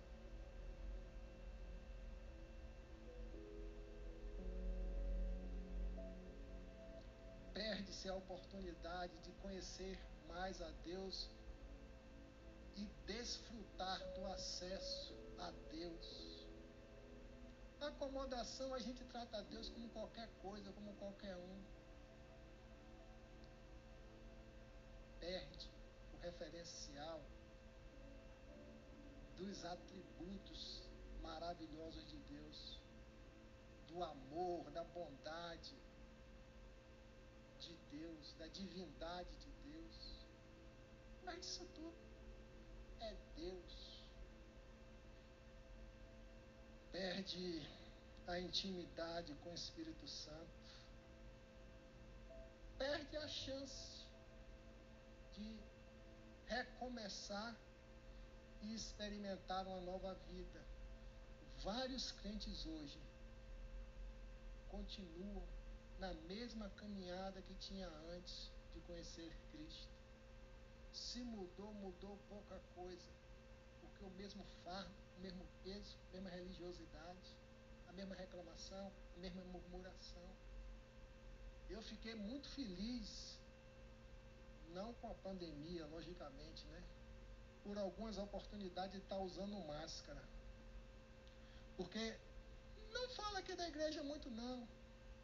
Perde-se 7.54 8.06
a 8.10 8.14
oportunidade 8.14 9.16
de 9.20 9.32
conhecer 9.42 9.98
mais 10.28 10.60
a 10.60 10.70
Deus 10.84 11.30
e 12.76 12.84
desfrutar 13.06 13.98
do 14.14 14.26
acesso 14.26 15.14
a 15.38 15.50
Deus. 15.70 16.46
Acomodação 17.80 18.74
a 18.74 18.78
gente 18.78 19.04
trata 19.04 19.38
a 19.38 19.42
Deus 19.42 19.68
como 19.68 19.88
qualquer 19.90 20.28
coisa, 20.42 20.72
como 20.72 20.92
qualquer 20.94 21.36
um. 21.36 21.64
Perde 25.20 25.70
o 26.14 26.16
referencial 26.18 27.20
dos 29.36 29.64
atributos 29.64 30.82
maravilhosos 31.22 32.06
de 32.08 32.18
Deus, 32.18 32.80
do 33.86 34.02
amor, 34.02 34.70
da 34.70 34.84
bondade 34.84 35.76
de 37.58 37.76
Deus, 37.90 38.34
da 38.34 38.46
divindade 38.48 39.36
de 39.36 39.50
Deus. 39.70 40.26
Perde 41.24 41.40
isso 41.40 41.64
tudo 41.74 42.15
é 43.06 43.16
Deus. 43.36 44.04
Perde 46.90 47.68
a 48.26 48.38
intimidade 48.40 49.34
com 49.42 49.50
o 49.50 49.54
Espírito 49.54 50.06
Santo. 50.08 50.66
Perde 52.78 53.16
a 53.16 53.28
chance 53.28 54.04
de 55.34 55.60
recomeçar 56.46 57.56
e 58.62 58.74
experimentar 58.74 59.66
uma 59.66 59.80
nova 59.80 60.14
vida. 60.28 60.64
Vários 61.62 62.12
crentes 62.12 62.66
hoje 62.66 63.00
continuam 64.68 65.42
na 65.98 66.12
mesma 66.12 66.68
caminhada 66.70 67.40
que 67.42 67.54
tinha 67.54 67.88
antes 67.88 68.50
de 68.74 68.80
conhecer 68.80 69.34
Cristo. 69.50 69.95
Se 70.96 71.20
mudou, 71.20 71.74
mudou 71.74 72.18
pouca 72.26 72.58
coisa. 72.74 73.10
Porque 73.82 74.02
o 74.02 74.10
mesmo 74.10 74.42
fardo, 74.64 74.94
o 75.18 75.20
mesmo 75.20 75.46
peso, 75.62 75.94
a 76.08 76.12
mesma 76.12 76.30
religiosidade, 76.30 77.36
a 77.86 77.92
mesma 77.92 78.14
reclamação, 78.14 78.90
a 79.16 79.18
mesma 79.20 79.44
murmuração. 79.44 80.28
Eu 81.68 81.82
fiquei 81.82 82.14
muito 82.14 82.48
feliz, 82.48 83.38
não 84.68 84.94
com 84.94 85.10
a 85.10 85.14
pandemia, 85.16 85.84
logicamente, 85.86 86.64
né? 86.66 86.82
Por 87.62 87.76
algumas 87.76 88.16
oportunidades 88.16 88.92
de 88.92 88.98
estar 88.98 89.18
usando 89.18 89.66
máscara. 89.66 90.24
Porque 91.76 92.18
não 92.90 93.06
fala 93.10 93.40
aqui 93.40 93.54
da 93.54 93.68
igreja 93.68 94.02
muito 94.02 94.30
não. 94.30 94.66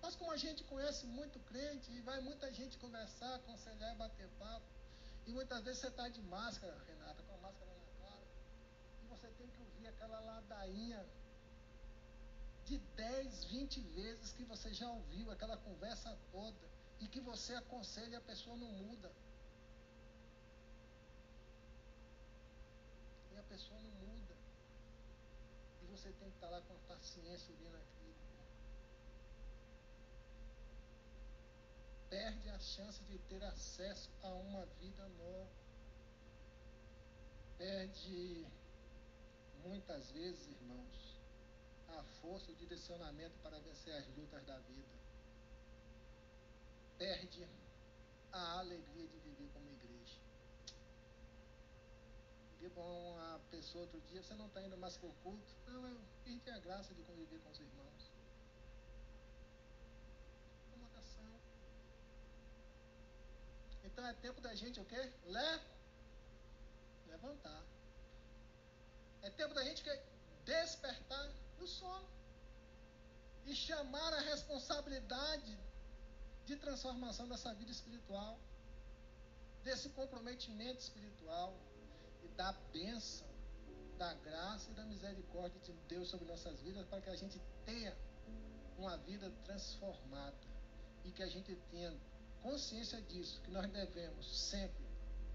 Mas 0.03 0.17
como 0.17 0.33
a 0.33 0.37
gente 0.37 0.65
conhece 0.65 1.07
muito 1.07 1.39
crente 1.51 1.91
e 1.93 2.01
vai 2.03 2.21
muita 2.21 2.53
gente 2.53 2.77
conversar, 2.77 3.37
aconselhar 3.37 3.97
bater 3.97 4.29
papo, 4.39 4.72
e 5.27 5.33
muitas 5.33 5.63
vezes 5.65 5.81
você 5.81 5.89
está 5.89 6.09
de 6.09 6.21
máscara, 6.23 6.77
Renata, 6.87 7.23
com 7.23 7.35
a 7.35 7.39
máscara 7.39 7.71
na 7.71 8.07
cara, 8.07 8.23
e 9.03 9.07
você 9.07 9.29
tem 9.39 9.49
que 9.49 9.61
ouvir 9.61 9.87
aquela 9.87 10.21
ladainha 10.21 11.07
de 12.65 12.79
10, 12.79 13.45
20 13.45 13.81
vezes 13.81 14.33
que 14.33 14.45
você 14.45 14.73
já 14.73 14.89
ouviu 14.91 15.31
aquela 15.31 15.57
conversa 15.57 16.17
toda 16.31 16.69
e 17.01 17.09
que 17.09 17.21
você 17.21 17.55
aconselha 17.55 18.15
e 18.15 18.17
a 18.17 18.21
pessoa 18.21 18.57
não 18.57 18.73
muda. 18.73 19.11
E 23.33 23.39
a 23.39 23.43
pessoa 23.43 23.81
não 23.81 23.91
muda. 23.91 24.37
E 25.83 25.87
você 25.87 26.13
tem 26.13 26.31
que 26.31 26.37
estar 26.37 26.49
tá 26.49 26.53
lá 26.57 26.63
com 26.63 26.75
a 26.75 26.95
paciência 26.95 27.51
ouvindo 27.51 27.77
perde 32.13 32.51
a 32.51 32.59
chance 32.59 33.03
de 33.05 33.19
ter 33.21 33.43
acesso 33.43 34.11
a 34.23 34.29
uma 34.35 34.67
vida 34.79 35.09
nova. 35.09 35.51
Perde 37.57 38.47
muitas 39.65 40.11
vezes, 40.11 40.47
irmãos, 40.47 41.19
a 41.89 42.05
força, 42.21 42.53
o 42.53 42.55
direcionamento 42.57 43.35
para 43.39 43.59
vencer 43.61 43.95
as 43.95 44.07
lutas 44.09 44.45
da 44.45 44.59
vida. 44.59 44.95
Perde 46.99 47.49
a 48.31 48.59
alegria 48.59 49.09
de 49.09 49.19
viver 49.19 49.49
como 49.55 49.71
igreja. 49.71 50.21
Para 52.75 52.83
uma 52.83 53.41
pessoa 53.51 53.85
outro 53.85 54.01
dia, 54.03 54.23
você 54.23 54.35
não 54.35 54.49
está 54.49 54.63
indo 54.63 54.77
mais 54.77 54.99
para 54.99 55.09
o 55.09 55.15
culto? 55.23 55.55
Não, 55.67 55.87
eu 55.89 56.01
perdi 56.25 56.51
a 56.51 56.59
graça 56.59 56.95
de 56.95 57.03
conviver 57.05 57.39
com 57.41 57.51
os 57.51 57.59
irmãos. 57.59 58.12
Então 63.93 64.07
é 64.07 64.13
tempo 64.15 64.41
da 64.41 64.55
gente 64.55 64.81
o 64.81 64.85
quê? 64.85 65.13
Le 65.27 65.61
levantar. 67.09 67.63
É 69.23 69.31
tempo 69.31 69.55
da 69.55 69.63
gente 69.65 69.83
que 69.83 70.01
despertar 70.45 71.31
do 71.59 71.67
sono 71.67 72.09
e 73.45 73.55
chamar 73.55 74.13
a 74.15 74.21
responsabilidade 74.21 75.59
de 76.47 76.57
transformação 76.57 77.29
dessa 77.29 77.53
vida 77.55 77.71
espiritual, 77.71 78.39
desse 79.63 79.91
comprometimento 79.91 80.81
espiritual 80.81 81.55
e 82.25 82.29
da 82.29 82.53
bênção, 82.73 83.29
da 83.99 84.15
graça 84.15 84.71
e 84.71 84.75
da 84.75 84.85
misericórdia 84.85 85.61
de 85.61 85.73
Deus 85.87 86.09
sobre 86.09 86.27
nossas 86.27 86.61
vidas 86.61 86.87
para 86.89 87.01
que 87.01 87.11
a 87.11 87.17
gente 87.17 87.41
tenha 87.65 87.97
uma 88.79 88.97
vida 88.97 89.31
transformada 89.45 90.37
e 91.05 91.13
que 91.13 91.23
a 91.23 91.29
gente 91.29 91.55
tenha 91.71 91.95
consciência 92.43 93.01
disso, 93.03 93.41
que 93.43 93.51
nós 93.51 93.71
devemos 93.71 94.27
sempre 94.51 94.85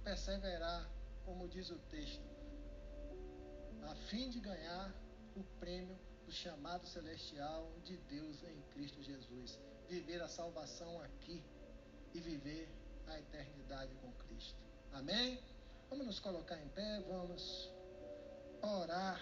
perseverar, 0.03 0.87
como 1.25 1.47
diz 1.47 1.69
o 1.69 1.79
texto, 1.89 2.23
a 3.83 3.95
fim 4.09 4.29
de 4.29 4.39
ganhar 4.39 4.93
o 5.35 5.43
prêmio 5.59 5.97
do 6.25 6.31
chamado 6.31 6.85
celestial 6.85 7.71
de 7.83 7.97
Deus 7.97 8.43
em 8.43 8.61
Cristo 8.73 9.01
Jesus. 9.01 9.59
Viver 9.87 10.21
a 10.21 10.27
salvação 10.27 11.01
aqui 11.01 11.41
e 12.13 12.19
viver 12.19 12.69
a 13.07 13.17
eternidade 13.17 13.95
com 13.95 14.11
Cristo. 14.27 14.59
Amém? 14.91 15.41
Vamos 15.89 16.05
nos 16.05 16.19
colocar 16.19 16.59
em 16.61 16.67
pé, 16.69 17.01
vamos 17.07 17.71
orar 18.61 19.21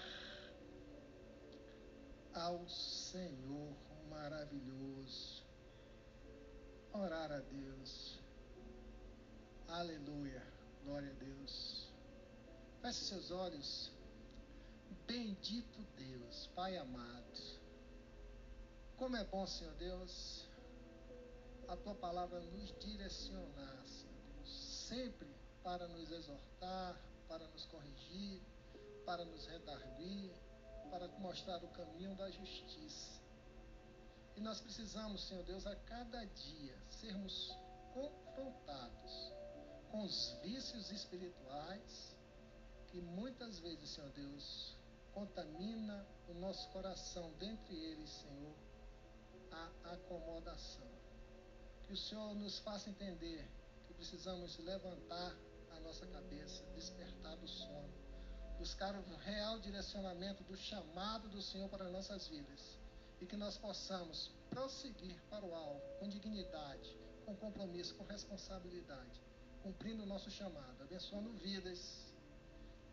ao 2.33 2.67
Senhor 2.67 3.75
maravilhoso 4.09 5.44
orar 6.99 7.31
a 7.31 7.39
Deus. 7.39 8.19
Aleluia. 9.67 10.41
Glória 10.83 11.11
a 11.11 11.13
Deus. 11.13 11.89
Feche 12.81 13.05
seus 13.05 13.31
olhos. 13.31 13.91
Bendito 15.07 15.81
Deus, 15.97 16.47
Pai 16.55 16.77
amado. 16.77 17.25
Como 18.97 19.15
é 19.17 19.23
bom, 19.25 19.45
Senhor 19.45 19.73
Deus, 19.75 20.47
a 21.67 21.75
tua 21.75 21.95
palavra 21.95 22.39
nos 22.39 22.73
direcionar, 22.79 23.85
Senhor 23.85 24.15
Deus, 24.35 24.49
sempre 24.87 25.27
para 25.63 25.87
nos 25.87 26.09
exortar, 26.11 26.99
para 27.27 27.45
nos 27.47 27.65
corrigir, 27.65 28.41
para 29.05 29.25
nos 29.25 29.45
redarguir, 29.47 30.31
para 30.89 31.07
mostrar 31.19 31.63
o 31.63 31.67
caminho 31.69 32.15
da 32.15 32.29
justiça. 32.29 33.24
E 34.35 34.41
nós 34.41 34.59
precisamos, 34.59 35.27
Senhor 35.27 35.43
Deus, 35.45 35.65
a 35.65 35.75
cada 35.75 36.25
dia 36.25 36.77
sermos 36.89 37.57
confrontados 37.93 39.31
com 39.89 40.03
os 40.03 40.37
vícios 40.43 40.91
espirituais 40.91 42.15
que 42.87 42.99
muitas 42.99 43.59
vezes, 43.59 43.91
Senhor 43.91 44.09
Deus, 44.11 44.75
contamina 45.13 46.05
o 46.27 46.33
nosso 46.33 46.69
coração, 46.69 47.31
dentre 47.39 47.75
eles, 47.75 48.09
Senhor, 48.09 48.55
a 49.51 49.93
acomodação. 49.93 50.87
Que 51.83 51.93
o 51.93 51.97
Senhor 51.97 52.35
nos 52.35 52.59
faça 52.59 52.89
entender 52.89 53.47
que 53.87 53.93
precisamos 53.93 54.57
levantar 54.57 55.33
a 55.71 55.79
nossa 55.79 56.05
cabeça, 56.07 56.63
despertar 56.75 57.37
do 57.37 57.47
sono, 57.47 57.93
buscar 58.57 58.93
o 58.95 59.15
real 59.17 59.59
direcionamento 59.59 60.43
do 60.43 60.57
chamado 60.57 61.29
do 61.29 61.41
Senhor 61.41 61.69
para 61.69 61.87
nossas 61.89 62.27
vidas 62.27 62.84
e 63.21 63.25
que 63.25 63.37
nós 63.37 63.57
possamos 63.57 64.31
prosseguir 64.49 65.21
para 65.29 65.45
o 65.45 65.53
alvo 65.53 65.81
com 65.99 66.07
dignidade, 66.07 66.97
com 67.25 67.35
compromisso, 67.35 67.95
com 67.95 68.03
responsabilidade, 68.03 69.21
cumprindo 69.63 70.03
o 70.03 70.05
nosso 70.05 70.29
chamado, 70.29 70.83
abençoando 70.83 71.31
vidas 71.33 72.13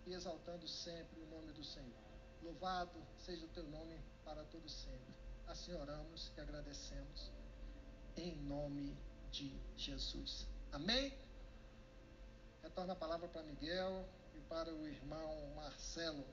e 0.06 0.12
exaltando 0.12 0.66
sempre 0.66 1.20
o 1.20 1.26
nome 1.26 1.52
do 1.52 1.64
Senhor. 1.64 2.02
Louvado 2.42 3.00
seja 3.18 3.44
o 3.44 3.48
teu 3.50 3.64
nome 3.64 4.00
para 4.24 4.44
todo 4.44 4.68
sempre. 4.68 5.14
Assim 5.46 5.72
oramos 5.74 6.32
e 6.36 6.40
agradecemos 6.40 7.30
em 8.16 8.34
nome 8.36 8.96
de 9.30 9.54
Jesus. 9.76 10.46
Amém? 10.72 11.12
Retorna 12.62 12.92
a 12.92 12.96
palavra 12.96 13.28
para 13.28 13.42
Miguel 13.42 14.08
e 14.34 14.40
para 14.42 14.72
o 14.72 14.88
irmão 14.88 15.54
Marcelo. 15.54 16.24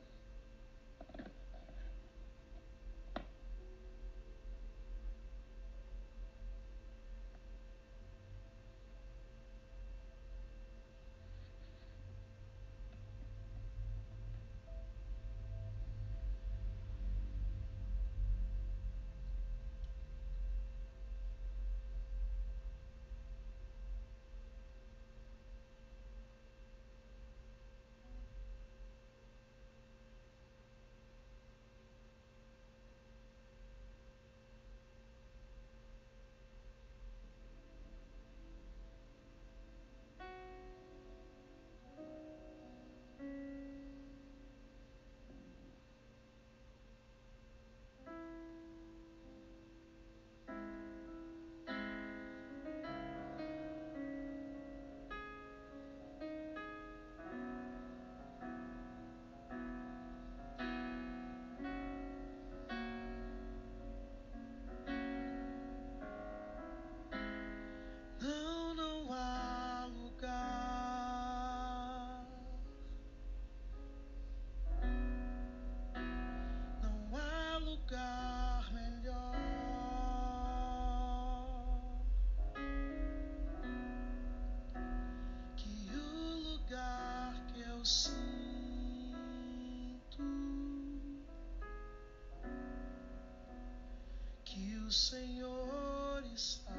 O 94.90 94.92
Senhor 94.92 96.24
está. 96.34 96.74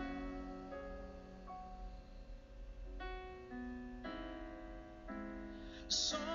Só 5.88 6.29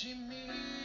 she 0.00 0.14
means. 0.14 0.79